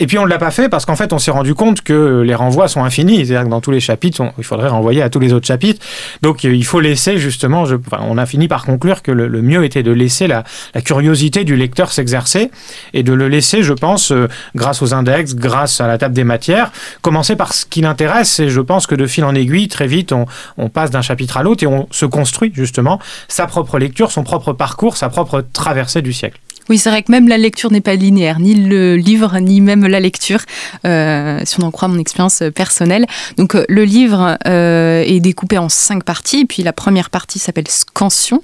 Et 0.02 0.06
puis 0.06 0.18
on 0.18 0.26
ne 0.26 0.30
l'a 0.30 0.38
pas 0.38 0.52
fait 0.52 0.68
parce 0.68 0.86
qu'en 0.86 0.98
fait, 0.98 1.14
on 1.14 1.18
s'est 1.18 1.32
rendu 1.32 1.56
compte 1.56 1.82
que 1.82 2.22
les 2.22 2.36
renvois 2.36 2.68
sont 2.68 2.84
infinis. 2.84 3.26
C'est-à-dire 3.26 3.46
que 3.46 3.50
dans 3.50 3.62
tous 3.62 3.72
les 3.72 3.80
chapitres, 3.80 4.22
il 4.38 4.44
faudrait 4.44 4.68
renvoyer 4.68 5.02
à 5.02 5.10
tous 5.10 5.20
les 5.20 5.32
autres 5.32 5.48
chapitres. 5.48 5.86
Donc 6.22 6.44
euh, 6.44 6.54
il 6.54 6.66
faut 6.66 6.82
laisser 6.82 7.18
justement, 7.18 7.64
on 8.02 8.18
a 8.18 8.26
fini 8.26 8.50
par 8.50 8.66
conclure 8.66 9.02
que 9.02 9.12
le, 9.12 9.30
mieux 9.42 9.64
était 9.64 9.84
de 9.84 9.92
laisser 9.92 10.28
la, 10.28 10.44
curiosité 10.84 11.46
du 11.46 11.56
lecteur 11.56 11.94
s'exercer 11.94 12.52
et 12.94 13.04
de 13.04 13.14
le 13.14 13.30
laisser, 13.30 13.64
je 13.64 13.72
pense, 13.72 14.12
euh, 14.12 14.28
grâce 14.56 14.82
aux 14.82 14.94
index, 14.94 15.36
grâce 15.36 15.80
à 15.80 15.88
la 15.88 15.98
table 15.98 16.14
des 16.14 16.26
matières, 16.26 16.72
commencer 17.02 17.38
par 17.38 17.54
ce 17.54 17.66
qui 17.66 17.80
l'intéresse. 17.80 18.40
Et 18.42 18.50
je 18.50 18.60
pense 18.60 18.88
que 18.88 18.96
de 18.96 19.08
fil 19.08 19.24
en 19.24 19.34
aiguille, 19.34 19.70
très 19.70 19.88
vite, 19.88 20.14
on 20.58 20.65
passe 20.70 20.92
d'un 20.92 21.02
chapitre 21.02 21.38
à 21.38 21.44
l'autre 21.44 21.64
et 21.64 21.68
on 21.68 21.88
se 21.92 22.06
construit 22.06 22.52
justement 22.54 23.00
sa 23.28 23.48
propre 23.48 23.80
lecture, 23.80 24.12
son 24.12 24.24
propre 24.24 24.54
parcours, 24.54 24.98
sa 24.98 25.10
propre 25.10 25.42
traversée 25.42 26.02
du 26.02 26.14
siècle. 26.14 26.40
Oui, 26.68 26.80
c'est 26.80 26.90
vrai 26.90 27.04
que 27.04 27.12
même 27.12 27.28
la 27.28 27.38
lecture 27.38 27.72
n'est 27.72 27.82
pas 27.82 27.94
linéaire, 27.94 28.40
ni 28.40 28.56
le 28.56 28.96
livre, 28.96 29.38
ni 29.40 29.62
même 29.62 29.86
la 29.86 30.00
lecture, 30.00 30.40
euh, 30.86 31.40
si 31.44 31.58
on 31.62 31.64
en 31.64 31.72
croit 31.72 31.88
mon 31.88 32.00
expérience 32.00 32.42
personnelle. 32.56 33.06
Donc 33.38 33.54
euh, 33.54 33.66
le 33.70 33.84
livre 33.84 34.38
euh, 34.48 35.04
est 35.06 35.20
découpé 35.20 35.60
en 35.60 35.70
cinq 35.70 36.04
parties, 36.04 36.46
puis 36.46 36.64
la 36.64 36.74
première 36.74 37.12
partie 37.12 37.38
s'appelle 37.38 37.68
Scansion. 37.68 38.42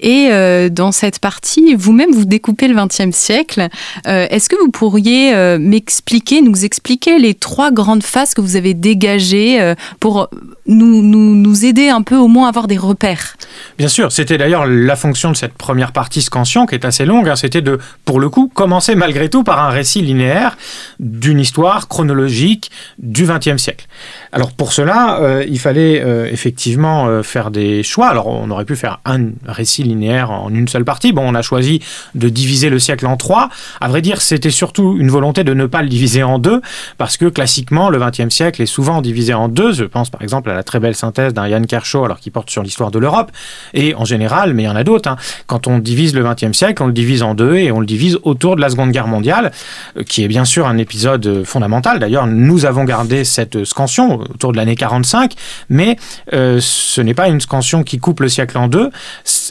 Et 0.00 0.30
dans 0.70 0.90
cette 0.90 1.20
partie, 1.20 1.76
vous-même, 1.76 2.10
vous 2.10 2.24
découpez 2.24 2.66
le 2.66 2.74
XXe 2.74 3.16
siècle. 3.16 3.68
Est-ce 4.04 4.48
que 4.48 4.56
vous 4.56 4.68
pourriez 4.68 5.32
m'expliquer, 5.58 6.42
nous 6.42 6.64
expliquer 6.64 7.20
les 7.20 7.34
trois 7.34 7.70
grandes 7.70 8.02
phases 8.02 8.34
que 8.34 8.40
vous 8.40 8.56
avez 8.56 8.74
dégagées 8.74 9.74
pour 10.00 10.28
nous 10.66 11.64
aider 11.64 11.88
un 11.88 12.02
peu 12.02 12.16
au 12.16 12.26
moins 12.26 12.46
à 12.46 12.48
avoir 12.48 12.66
des 12.66 12.78
repères? 12.78 13.36
Bien 13.78 13.88
sûr, 13.88 14.10
c'était 14.10 14.38
d'ailleurs 14.38 14.66
la 14.66 14.96
fonction 14.96 15.30
de 15.30 15.36
cette 15.36 15.54
première 15.54 15.92
partie 15.92 16.22
Scansion, 16.22 16.66
qui 16.66 16.74
est 16.74 16.84
assez 16.84 17.04
longue. 17.04 17.28
Hein, 17.28 17.36
de, 17.60 17.78
pour 18.04 18.20
le 18.20 18.28
coup, 18.28 18.50
commencer 18.52 18.94
malgré 18.94 19.28
tout 19.28 19.44
par 19.44 19.60
un 19.60 19.68
récit 19.68 20.00
linéaire 20.00 20.56
d'une 21.00 21.40
histoire 21.40 21.88
chronologique 21.88 22.70
du 22.98 23.26
XXe 23.26 23.56
siècle. 23.56 23.86
Alors 24.34 24.52
pour 24.52 24.72
cela, 24.72 25.20
euh, 25.20 25.44
il 25.46 25.58
fallait 25.58 26.02
euh, 26.02 26.26
effectivement 26.26 27.06
euh, 27.06 27.22
faire 27.22 27.50
des 27.50 27.82
choix. 27.82 28.08
Alors 28.08 28.28
on 28.28 28.50
aurait 28.50 28.64
pu 28.64 28.76
faire 28.76 29.00
un 29.04 29.28
récit 29.44 29.82
linéaire 29.82 30.30
en 30.30 30.48
une 30.48 30.68
seule 30.68 30.86
partie. 30.86 31.12
Bon, 31.12 31.22
on 31.26 31.34
a 31.34 31.42
choisi 31.42 31.80
de 32.14 32.30
diviser 32.30 32.70
le 32.70 32.78
siècle 32.78 33.06
en 33.06 33.18
trois. 33.18 33.50
À 33.82 33.88
vrai 33.88 34.00
dire, 34.00 34.22
c'était 34.22 34.50
surtout 34.50 34.96
une 34.98 35.10
volonté 35.10 35.44
de 35.44 35.52
ne 35.52 35.66
pas 35.66 35.82
le 35.82 35.88
diviser 35.88 36.22
en 36.22 36.38
deux, 36.38 36.62
parce 36.96 37.18
que 37.18 37.26
classiquement, 37.26 37.90
le 37.90 37.98
XXe 37.98 38.34
siècle 38.34 38.62
est 38.62 38.66
souvent 38.66 39.02
divisé 39.02 39.34
en 39.34 39.48
deux. 39.48 39.72
Je 39.72 39.84
pense 39.84 40.08
par 40.08 40.22
exemple 40.22 40.48
à 40.48 40.54
la 40.54 40.62
très 40.62 40.80
belle 40.80 40.94
synthèse 40.94 41.34
d'un 41.34 41.46
Yann 41.46 41.66
Kershaw, 41.66 42.06
alors 42.06 42.18
qui 42.18 42.30
porte 42.30 42.48
sur 42.48 42.62
l'histoire 42.62 42.90
de 42.90 42.98
l'Europe. 42.98 43.32
Et 43.74 43.94
en 43.94 44.06
général, 44.06 44.54
mais 44.54 44.62
il 44.62 44.66
y 44.66 44.70
en 44.70 44.76
a 44.76 44.84
d'autres, 44.84 45.10
hein, 45.10 45.16
quand 45.46 45.66
on 45.66 45.78
divise 45.78 46.14
le 46.14 46.24
XXe 46.24 46.56
siècle, 46.56 46.82
on 46.82 46.86
le 46.86 46.94
divise 46.94 47.22
en 47.22 47.34
deux 47.34 47.56
et 47.56 47.70
on 47.70 47.80
le 47.80 47.86
divise 47.86 48.18
autour 48.22 48.56
de 48.56 48.62
la 48.62 48.70
Seconde 48.70 48.92
Guerre 48.92 49.08
mondiale, 49.08 49.52
euh, 49.98 50.04
qui 50.04 50.24
est 50.24 50.28
bien 50.28 50.46
sûr 50.46 50.66
un 50.66 50.78
épisode 50.78 51.26
euh, 51.26 51.44
fondamental. 51.44 51.98
D'ailleurs, 51.98 52.26
nous 52.26 52.64
avons 52.64 52.84
gardé 52.84 53.24
cette 53.24 53.64
scansion 53.64 54.21
autour 54.30 54.52
de 54.52 54.56
l'année 54.56 54.76
45, 54.76 55.34
mais 55.68 55.96
euh, 56.32 56.58
ce 56.60 57.00
n'est 57.00 57.14
pas 57.14 57.28
une 57.28 57.40
scansion 57.40 57.82
qui 57.82 57.98
coupe 57.98 58.20
le 58.20 58.28
siècle 58.28 58.58
en 58.58 58.68
deux. 58.68 58.90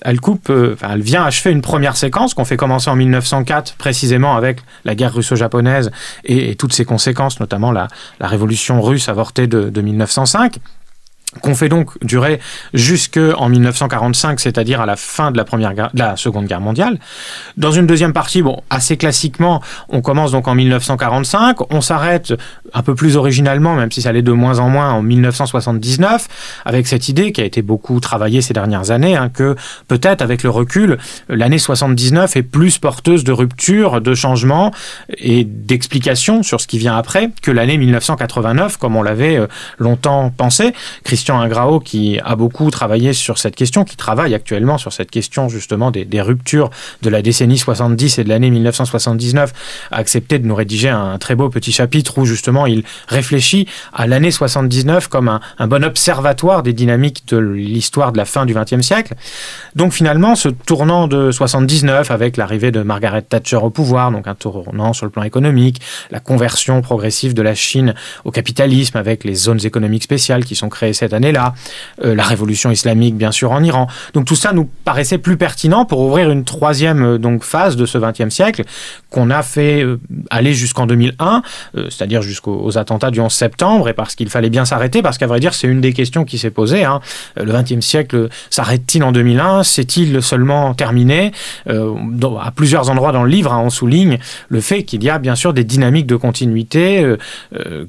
Elle 0.03 0.19
coupe, 0.19 0.51
elle 0.51 1.01
vient 1.01 1.23
achever 1.23 1.51
une 1.51 1.61
première 1.61 1.95
séquence 1.95 2.33
qu'on 2.33 2.45
fait 2.45 2.57
commencer 2.57 2.89
en 2.89 2.95
1904, 2.95 3.75
précisément 3.75 4.35
avec 4.35 4.59
la 4.85 4.95
guerre 4.95 5.13
russo-japonaise 5.13 5.91
et, 6.23 6.55
toutes 6.55 6.73
ses 6.73 6.85
conséquences, 6.85 7.39
notamment 7.39 7.71
la, 7.71 7.87
révolution 8.19 8.81
russe 8.81 9.09
avortée 9.09 9.47
de, 9.47 9.69
de 9.69 9.81
1905 9.81 10.57
qu'on 11.39 11.55
fait 11.55 11.69
donc 11.69 11.91
durer 12.03 12.39
jusqu'en 12.73 13.47
1945, 13.47 14.39
c'est-à-dire 14.39 14.81
à 14.81 14.85
la 14.85 14.97
fin 14.97 15.31
de 15.31 15.37
la, 15.37 15.45
première 15.45 15.73
de 15.73 15.87
la 15.93 16.17
Seconde 16.17 16.45
Guerre 16.45 16.59
mondiale. 16.59 16.99
Dans 17.55 17.71
une 17.71 17.87
deuxième 17.87 18.11
partie, 18.11 18.41
bon, 18.41 18.61
assez 18.69 18.97
classiquement, 18.97 19.61
on 19.87 20.01
commence 20.01 20.31
donc 20.31 20.47
en 20.47 20.55
1945, 20.55 21.71
on 21.71 21.79
s'arrête 21.79 22.33
un 22.73 22.83
peu 22.83 22.95
plus 22.95 23.17
originalement, 23.17 23.75
même 23.75 23.91
si 23.91 24.01
ça 24.01 24.09
allait 24.09 24.21
de 24.21 24.31
moins 24.31 24.59
en 24.59 24.69
moins, 24.69 24.91
en 24.91 25.01
1979, 25.01 26.27
avec 26.65 26.87
cette 26.87 27.09
idée 27.09 27.31
qui 27.31 27.41
a 27.41 27.45
été 27.45 27.61
beaucoup 27.61 27.99
travaillée 27.99 28.41
ces 28.41 28.53
dernières 28.53 28.91
années, 28.91 29.15
hein, 29.15 29.29
que 29.29 29.55
peut-être 29.87 30.21
avec 30.21 30.43
le 30.43 30.49
recul, 30.49 30.97
l'année 31.29 31.57
79 31.57 32.35
est 32.35 32.43
plus 32.43 32.77
porteuse 32.77 33.23
de 33.23 33.31
rupture, 33.31 34.01
de 34.01 34.13
changement 34.13 34.71
et 35.17 35.43
d'explications 35.43 36.43
sur 36.43 36.61
ce 36.61 36.67
qui 36.67 36.77
vient 36.77 36.95
après 36.95 37.31
que 37.41 37.51
l'année 37.51 37.77
1989, 37.77 38.77
comme 38.77 38.95
on 38.95 39.03
l'avait 39.03 39.37
euh, 39.37 39.47
longtemps 39.77 40.31
pensé. 40.35 40.73
Christian 41.03 41.39
Ingrao, 41.39 41.79
qui 41.79 42.19
a 42.23 42.35
beaucoup 42.35 42.69
travaillé 42.71 43.13
sur 43.13 43.37
cette 43.37 43.55
question, 43.55 43.83
qui 43.83 43.97
travaille 43.97 44.33
actuellement 44.33 44.77
sur 44.77 44.93
cette 44.93 45.11
question 45.11 45.49
justement 45.49 45.91
des, 45.91 46.21
ruptures 46.21 46.69
de 47.01 47.09
la 47.09 47.21
décennie 47.21 47.57
70 47.57 48.19
et 48.19 48.23
de 48.23 48.29
l'année 48.29 48.51
1979, 48.51 49.53
a 49.91 49.97
accepté 49.97 50.39
de 50.39 50.47
nous 50.47 50.55
rédiger 50.55 50.89
un 50.89 51.17
très 51.17 51.35
beau 51.35 51.49
petit 51.49 51.71
chapitre 51.71 52.17
où 52.17 52.25
justement 52.25 52.60
il 52.65 52.83
réfléchit 53.07 53.67
à 53.93 54.07
l'année 54.07 54.31
79 54.31 55.07
comme 55.07 55.39
un, 55.57 55.67
bon 55.67 55.83
observatoire 55.83 56.63
des 56.63 56.73
dynamiques 56.73 57.23
de 57.27 57.37
l'histoire 57.37 58.11
de 58.11 58.17
la 58.17 58.25
fin 58.25 58.45
du 58.45 58.53
XXe 58.53 58.81
siècle. 58.81 59.15
Donc 59.75 59.93
finalement, 59.93 60.35
ce 60.35 60.49
tournant 60.49 61.07
de 61.07 61.31
79 61.31 62.11
avec 62.11 62.37
l'arrivée 62.37 62.71
de 62.71 62.81
Margaret 62.81 63.21
Thatcher 63.21 63.57
au 63.57 63.69
pouvoir, 63.69 64.11
donc 64.11 64.27
un 64.27 64.35
tournant 64.35 64.93
sur 64.93 65.05
le 65.05 65.11
plan 65.11 65.23
économique, 65.23 65.81
la 66.09 66.19
conversion 66.19 66.81
progressive 66.81 67.33
de 67.33 67.41
la 67.41 67.55
Chine 67.55 67.93
au 68.25 68.31
capitalisme 68.31 68.97
avec 68.97 69.23
les 69.23 69.35
zones 69.35 69.65
économiques 69.65 70.03
spéciales 70.03 70.45
qui 70.45 70.55
sont 70.55 70.69
créées 70.69 70.93
cette 70.93 71.13
année-là, 71.13 71.53
euh, 72.03 72.15
la 72.15 72.23
révolution 72.23 72.71
islamique 72.71 73.15
bien 73.15 73.31
sûr 73.31 73.51
en 73.51 73.63
Iran. 73.63 73.87
Donc 74.13 74.25
tout 74.25 74.35
ça 74.35 74.53
nous 74.53 74.69
paraissait 74.83 75.17
plus 75.17 75.37
pertinent 75.37 75.85
pour 75.85 75.99
ouvrir 75.99 76.29
une 76.29 76.43
troisième 76.43 77.03
euh, 77.03 77.17
donc 77.17 77.43
phase 77.43 77.75
de 77.75 77.85
ce 77.85 77.97
XXe 77.97 78.33
siècle 78.33 78.63
qu'on 79.09 79.29
a 79.29 79.43
fait 79.43 79.83
euh, 79.83 79.99
aller 80.29 80.53
jusqu'en 80.53 80.85
2001, 80.85 81.41
c'est-à-dire 81.73 82.21
jusqu'aux 82.51 82.77
attentats 82.77 83.11
du 83.11 83.19
11 83.19 83.31
septembre, 83.31 83.89
et 83.89 83.93
parce 83.93 84.15
qu'il 84.15 84.29
fallait 84.29 84.49
bien 84.49 84.65
s'arrêter, 84.65 85.01
parce 85.01 85.17
qu'à 85.17 85.27
vrai 85.27 85.39
dire 85.39 85.53
c'est 85.53 85.67
une 85.67 85.81
des 85.81 85.93
questions 85.93 86.25
qui 86.25 86.37
s'est 86.37 86.51
posée. 86.51 86.83
Hein. 86.83 87.01
Le 87.35 87.51
XXe 87.51 87.85
siècle 87.85 88.29
s'arrête-t-il 88.49 89.03
en 89.03 89.11
2001 89.11 89.63
C'est-il 89.63 90.21
seulement 90.21 90.73
terminé? 90.73 91.31
À 91.67 92.51
plusieurs 92.51 92.89
endroits 92.89 93.11
dans 93.11 93.23
le 93.23 93.29
livre, 93.29 93.53
hein, 93.53 93.61
on 93.63 93.69
souligne 93.69 94.19
le 94.49 94.61
fait 94.61 94.83
qu'il 94.83 95.03
y 95.03 95.09
a 95.09 95.19
bien 95.19 95.35
sûr 95.35 95.53
des 95.53 95.63
dynamiques 95.63 96.07
de 96.07 96.15
continuité 96.15 97.15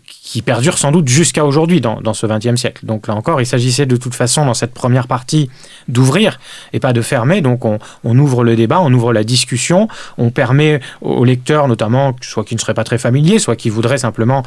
qui 0.07 0.42
perdurent 0.42 0.79
sans 0.79 0.92
doute 0.92 1.09
jusqu'à 1.09 1.44
aujourd'hui 1.44 1.81
dans, 1.81 2.01
dans 2.01 2.14
ce 2.14 2.27
XXe 2.27 2.57
siècle. 2.57 2.87
Donc 2.87 3.09
là 3.09 3.14
encore, 3.14 3.40
il 3.40 3.46
s'agissait 3.46 3.87
de 3.87 3.96
toute 3.96 4.14
façon 4.14 4.44
dans 4.44 4.55
cette 4.55 4.72
première 4.72 5.07
partie 5.07 5.51
d'ouvrir 5.88 6.38
et 6.72 6.81
pas 6.81 6.92
de 6.92 7.03
fermer. 7.03 7.40
Donc 7.40 7.64
on, 7.64 7.79
ouvre 8.05 8.44
le 8.44 8.57
débat, 8.57 8.81
on 8.81 8.92
ouvre 8.92 9.12
la 9.12 9.25
discussion, 9.25 9.88
on 10.18 10.31
permet 10.31 10.81
aux 11.01 11.25
lecteurs, 11.25 11.68
notamment, 11.68 12.14
soit 12.20 12.44
qui 12.44 12.55
ne 12.55 12.61
seraient 12.61 12.75
pas 12.75 12.85
très 12.85 12.98
familiers, 12.98 13.38
soit 13.38 13.57
qui 13.57 13.70
voudraient 13.70 13.98
simplement 13.98 14.12
euh, 14.38 14.42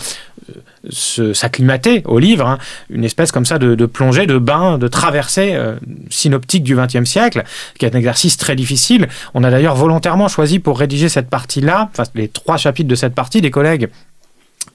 s'acclimater 0.89 2.03
au 2.05 2.19
livre, 2.19 2.47
hein, 2.47 2.59
une 2.89 3.03
espèce 3.03 3.31
comme 3.31 3.45
ça 3.45 3.57
de, 3.57 3.85
plongée, 3.85 4.27
de 4.27 4.37
bain, 4.37 4.77
de 4.77 4.87
traversée 4.87 5.53
euh, 5.53 5.75
synoptique 6.09 6.63
du 6.63 6.75
XXe 6.75 7.05
siècle, 7.05 7.43
qui 7.79 7.85
est 7.85 7.95
un 7.95 7.97
exercice 7.97 8.37
très 8.37 8.55
difficile. 8.55 9.07
On 9.33 9.43
a 9.43 9.51
d'ailleurs 9.51 9.75
volontairement 9.75 10.27
choisi 10.27 10.59
pour 10.59 10.79
rédiger 10.79 11.09
cette 11.09 11.29
partie-là, 11.29 11.89
enfin 11.91 12.03
les 12.13 12.27
trois 12.27 12.57
chapitres 12.57 12.89
de 12.89 12.95
cette 12.95 13.15
partie, 13.15 13.41
des 13.41 13.51
collègues 13.51 13.89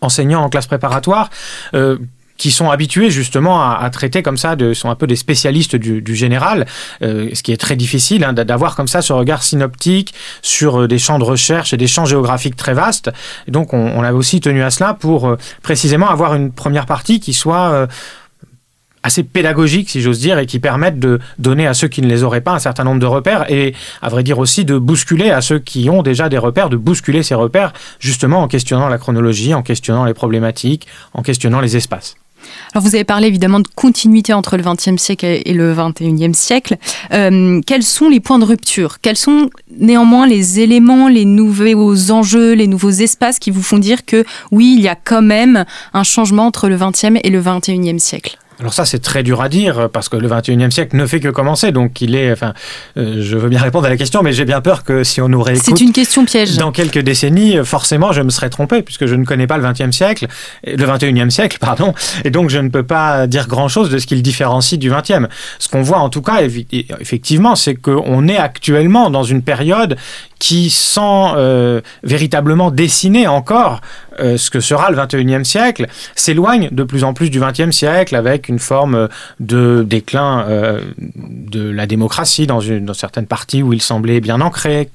enseignants 0.00 0.42
en 0.42 0.48
classe 0.48 0.66
préparatoire. 0.66 1.30
Euh, 1.74 1.98
qui 2.40 2.50
sont 2.50 2.70
habitués 2.70 3.11
justement 3.11 3.70
à, 3.70 3.90
traiter 3.90 4.22
comme 4.22 4.38
ça, 4.38 4.57
de, 4.57 4.72
sont 4.72 4.88
un 4.88 4.94
peu 4.94 5.07
des 5.07 5.14
spécialistes 5.14 5.76
du, 5.76 6.16
général, 6.16 6.66
euh, 7.03 7.29
ce 7.35 7.42
qui 7.42 7.53
est 7.53 7.59
très 7.59 7.76
difficile 7.76 8.24
hein, 8.24 8.33
d'avoir 8.33 8.76
comme 8.76 8.88
ça 8.88 9.03
ce 9.03 9.12
regard 9.12 9.42
synoptique 9.42 10.14
sur 10.40 10.81
euh, 10.81 10.88
des 10.88 10.98
champs 10.98 11.18
de 11.18 11.24
recherche 11.24 11.74
et 11.74 11.76
des 11.76 11.87
champs 11.87 12.07
géographiques 12.07 12.57
très 12.57 12.72
vastes. 12.72 13.11
Et 13.46 13.50
donc 13.50 13.74
on, 13.74 13.92
on, 13.94 14.03
a 14.03 14.14
aussi 14.14 14.40
tenu 14.40 14.62
à 14.62 14.70
cela 14.70 14.94
pour 14.94 15.29
euh, 15.29 15.37
précisément 15.62 16.09
avoir 16.09 16.35
une 16.35 16.50
première 16.50 16.87
partie 16.87 17.20
qui 17.20 17.35
soit 17.35 17.87
assez 19.03 19.22
pédagogiques, 19.22 19.90
si 19.90 20.00
j'ose 20.00 20.18
dire, 20.18 20.38
et 20.38 20.46
qui 20.46 20.59
permettent 20.59 20.98
de 20.98 21.20
donner 21.38 21.66
à 21.66 21.74
ceux 21.74 21.88
qui 21.88 22.03
ne 22.03 22.07
les 22.07 22.22
auraient 22.22 22.40
pas 22.40 22.53
un 22.53 22.59
certain 22.59 22.85
nombre 22.85 23.00
de 23.00 23.07
repères 23.07 23.50
et, 23.50 23.74
à 24.03 24.09
vrai 24.09 24.22
dire 24.22 24.38
aussi, 24.38 24.64
de 24.64 24.79
bousculer 24.79 25.31
à 25.31 25.40
ceux 25.40 25.59
qui 25.59 25.88
ont 25.90 26.03
déjà 26.03 26.29
des 26.29 26.38
repères, 26.38 26.68
de 26.68 26.76
bousculer 26.76 27.22
ces 27.22 27.35
repères, 27.35 27.72
justement 27.98 28.42
en 28.42 28.48
questionnant 28.48 28.88
la 28.88 28.98
chronologie, 28.98 29.55
en 29.55 29.62
questionnant 29.62 30.05
les 30.05 30.14
problématiques, 30.14 30.87
en 31.14 31.22
questionnant 31.22 31.61
les 31.61 31.76
espaces. 31.76 32.16
Alors 32.72 32.85
vous 32.85 32.94
avez 32.94 33.05
parlé 33.05 33.29
évidemment 33.29 33.61
de 33.61 33.68
continuité 33.74 34.33
entre 34.33 34.57
le 34.57 34.62
XXe 34.62 34.96
siècle 34.96 35.26
et 35.44 35.53
le 35.53 35.74
XXIe 35.74 36.35
siècle. 36.35 36.76
Euh, 37.12 37.61
quels 37.66 37.83
sont 37.83 38.09
les 38.09 38.20
points 38.20 38.38
de 38.38 38.44
rupture? 38.44 39.00
Quels 39.00 39.16
sont 39.16 39.50
néanmoins 39.79 40.26
les 40.26 40.61
éléments, 40.61 41.09
les 41.09 41.24
nouveaux 41.24 42.11
enjeux, 42.11 42.53
les 42.53 42.66
nouveaux 42.66 42.90
espaces 42.90 43.38
qui 43.38 43.50
vous 43.50 43.62
font 43.62 43.79
dire 43.79 44.05
que 44.05 44.24
oui, 44.50 44.74
il 44.76 44.83
y 44.83 44.88
a 44.88 44.96
quand 44.96 45.22
même 45.22 45.64
un 45.92 46.05
changement 46.05 46.46
entre 46.46 46.68
le 46.68 46.76
XXe 46.76 47.20
et 47.22 47.31
le 47.31 47.40
XXIe 47.40 48.00
siècle? 48.00 48.38
Alors 48.60 48.74
ça, 48.74 48.84
c'est 48.84 48.98
très 48.98 49.22
dur 49.22 49.40
à 49.40 49.48
dire 49.48 49.88
parce 49.90 50.10
que 50.10 50.16
le 50.16 50.28
21e 50.28 50.70
siècle 50.70 50.94
ne 50.96 51.06
fait 51.06 51.18
que 51.18 51.28
commencer. 51.28 51.72
Donc 51.72 52.02
il 52.02 52.14
est, 52.14 52.30
enfin, 52.30 52.52
euh, 52.98 53.16
je 53.20 53.38
veux 53.38 53.48
bien 53.48 53.60
répondre 53.60 53.86
à 53.86 53.88
la 53.88 53.96
question, 53.96 54.22
mais 54.22 54.34
j'ai 54.34 54.44
bien 54.44 54.60
peur 54.60 54.84
que 54.84 55.02
si 55.02 55.22
on 55.22 55.28
nous 55.28 55.42
réécoute, 55.42 55.64
c'est 55.64 55.82
une 55.82 55.92
question 55.92 56.26
piège. 56.26 56.56
Dans 56.58 56.70
quelques 56.70 56.98
décennies, 56.98 57.56
forcément, 57.64 58.12
je 58.12 58.20
me 58.20 58.28
serais 58.28 58.50
trompé 58.50 58.82
puisque 58.82 59.06
je 59.06 59.14
ne 59.14 59.24
connais 59.24 59.46
pas 59.46 59.56
le 59.56 59.64
20e 59.64 59.92
siècle, 59.92 60.26
le 60.66 60.84
21e 60.84 61.30
siècle, 61.30 61.56
pardon, 61.60 61.94
et 62.24 62.30
donc 62.30 62.50
je 62.50 62.58
ne 62.58 62.68
peux 62.68 62.82
pas 62.82 63.26
dire 63.26 63.48
grand-chose 63.48 63.88
de 63.88 63.98
ce 63.98 64.06
qui 64.06 64.14
le 64.14 64.22
différencie 64.22 64.78
du 64.78 64.90
20e. 64.90 65.28
Ce 65.58 65.68
qu'on 65.68 65.82
voit 65.82 65.98
en 65.98 66.10
tout 66.10 66.22
cas, 66.22 66.42
effectivement, 67.00 67.56
c'est 67.56 67.74
qu'on 67.74 68.28
est 68.28 68.36
actuellement 68.36 69.08
dans 69.08 69.24
une 69.24 69.40
période 69.42 69.96
qui, 70.40 70.70
sans 70.70 71.35
euh, 71.37 71.83
véritablement 72.03 72.70
dessiner 72.70 73.29
encore 73.29 73.83
euh, 74.18 74.38
ce 74.38 74.50
que 74.50 74.61
sera 74.61 74.90
le 74.90 74.96
21e 74.96 75.44
siècle, 75.44 75.87
s'éloigne 76.16 76.70
de 76.72 76.83
plus 76.83 77.05
en 77.05 77.12
plus 77.12 77.29
du 77.29 77.38
20e 77.38 77.70
siècle 77.70 78.16
avec 78.16 78.48
une 78.48 78.59
forme 78.59 79.09
de 79.38 79.85
déclin 79.87 80.46
euh, 80.48 80.81
de 80.98 81.70
la 81.70 81.87
démocratie 81.87 82.46
dans, 82.46 82.61
une, 82.61 82.87
dans 82.87 82.94
certaines 82.94 83.26
parties 83.26 83.62
où 83.62 83.74
il 83.74 83.83
semblait 83.83 84.20
bien 84.20 84.40
ancré, 84.40 84.88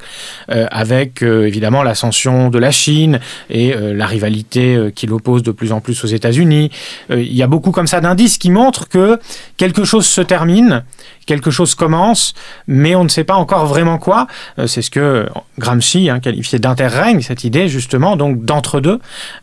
avec 0.50 1.22
évidemment 1.22 1.84
l'ascension 1.84 2.50
de 2.50 2.58
la 2.58 2.72
Chine 2.72 3.20
et 3.50 3.74
la 3.74 4.08
rivalité 4.08 4.92
qui 4.96 5.06
l'oppose 5.06 5.44
de 5.44 5.52
plus 5.52 5.72
en 5.72 5.80
plus 5.80 6.04
aux 6.04 6.08
États-Unis. 6.08 6.72
il 7.10 7.34
y 7.34 7.44
a 7.44 7.48
beaucoup 7.48 7.72
comme 7.72 7.86
ça 7.86 8.02
d'indices 8.02 8.38
qui 8.40 8.50
montrent 8.50 8.90
que 8.90 9.20
quelque 9.58 9.84
chose 9.84 10.08
se 10.08 10.22
termine, 10.22 10.84
quelque 11.28 11.52
chose 11.52 11.76
commence, 11.76 12.34
mais 12.68 12.96
on 12.96 13.04
ne 13.04 13.10
sait 13.10 13.24
pas 13.24 13.36
encore 13.36 13.68
vraiment 13.68 14.00
quoi. 14.00 14.28
C'est 14.66 14.82
ce 14.82 14.90
que 14.90 15.28
Gramsci 15.58 16.10
hein, 16.10 16.20
qualifié 16.20 16.60
d'interrègne, 16.60 17.22
cette 17.22 17.44
idée 17.44 17.68
justement 17.68 18.16
donc 18.16 18.44
d'entre-deux. 18.44 19.00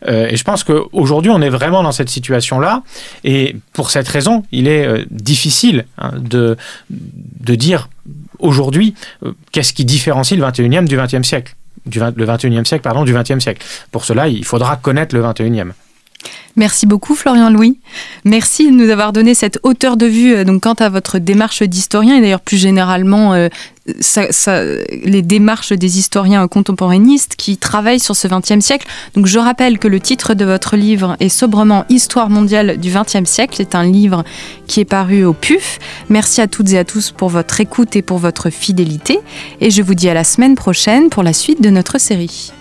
Euh, 0.07 0.27
et 0.29 0.35
je 0.35 0.43
pense 0.43 0.63
qu'aujourd'hui, 0.63 1.31
on 1.31 1.41
est 1.41 1.49
vraiment 1.49 1.83
dans 1.83 1.91
cette 1.91 2.09
situation-là. 2.09 2.83
Et 3.23 3.55
pour 3.73 3.91
cette 3.91 4.07
raison, 4.07 4.43
il 4.51 4.67
est 4.67 4.85
euh, 4.85 5.05
difficile 5.09 5.85
hein, 5.97 6.11
de, 6.17 6.57
de 6.89 7.55
dire 7.55 7.89
aujourd'hui 8.39 8.93
euh, 9.25 9.31
qu'est-ce 9.51 9.73
qui 9.73 9.85
différencie 9.85 10.39
le 10.39 10.45
21e 10.45 10.87
du 10.87 10.97
20e 10.97 11.23
siècle. 11.23 11.55
Du 11.85 11.99
le 11.99 12.25
21e 12.25 12.63
siècle, 12.65 12.83
pardon, 12.83 13.03
du 13.03 13.13
20e 13.13 13.39
siècle. 13.39 13.65
Pour 13.91 14.05
cela, 14.05 14.27
il 14.29 14.45
faudra 14.45 14.77
connaître 14.77 15.15
le 15.15 15.21
21e. 15.21 15.71
Merci 16.55 16.85
beaucoup 16.85 17.15
Florian 17.15 17.49
Louis. 17.49 17.79
Merci 18.23 18.71
de 18.71 18.75
nous 18.75 18.89
avoir 18.89 19.11
donné 19.11 19.33
cette 19.33 19.59
hauteur 19.63 19.97
de 19.97 20.05
vue 20.05 20.45
donc 20.45 20.61
quant 20.63 20.75
à 20.75 20.87
votre 20.87 21.17
démarche 21.17 21.63
d'historien 21.63 22.15
et 22.15 22.21
d'ailleurs 22.21 22.39
plus 22.39 22.57
généralement 22.57 23.49
les 23.85 25.21
démarches 25.21 25.73
des 25.73 25.99
historiens 25.99 26.47
contemporanistes 26.47 27.35
qui 27.35 27.57
travaillent 27.57 27.99
sur 27.99 28.15
ce 28.15 28.27
XXe 28.27 28.63
siècle. 28.63 28.87
Donc 29.15 29.25
je 29.25 29.39
rappelle 29.39 29.77
que 29.79 29.87
le 29.87 29.99
titre 29.99 30.33
de 30.33 30.45
votre 30.45 30.77
livre 30.77 31.17
est 31.19 31.29
sobrement 31.29 31.85
Histoire 31.89 32.29
mondiale 32.29 32.77
du 32.77 32.91
XXe 32.91 33.29
siècle. 33.29 33.55
C'est 33.57 33.75
un 33.75 33.83
livre 33.83 34.23
qui 34.67 34.79
est 34.79 34.85
paru 34.85 35.25
au 35.25 35.33
PUF. 35.33 35.79
Merci 36.09 36.41
à 36.41 36.47
toutes 36.47 36.71
et 36.71 36.77
à 36.77 36.85
tous 36.85 37.11
pour 37.11 37.29
votre 37.29 37.59
écoute 37.59 37.95
et 37.95 38.01
pour 38.01 38.17
votre 38.17 38.49
fidélité 38.49 39.19
et 39.59 39.69
je 39.69 39.81
vous 39.81 39.95
dis 39.95 40.09
à 40.09 40.13
la 40.13 40.23
semaine 40.23 40.55
prochaine 40.55 41.09
pour 41.09 41.23
la 41.23 41.33
suite 41.33 41.61
de 41.61 41.69
notre 41.69 41.99
série. 41.99 42.51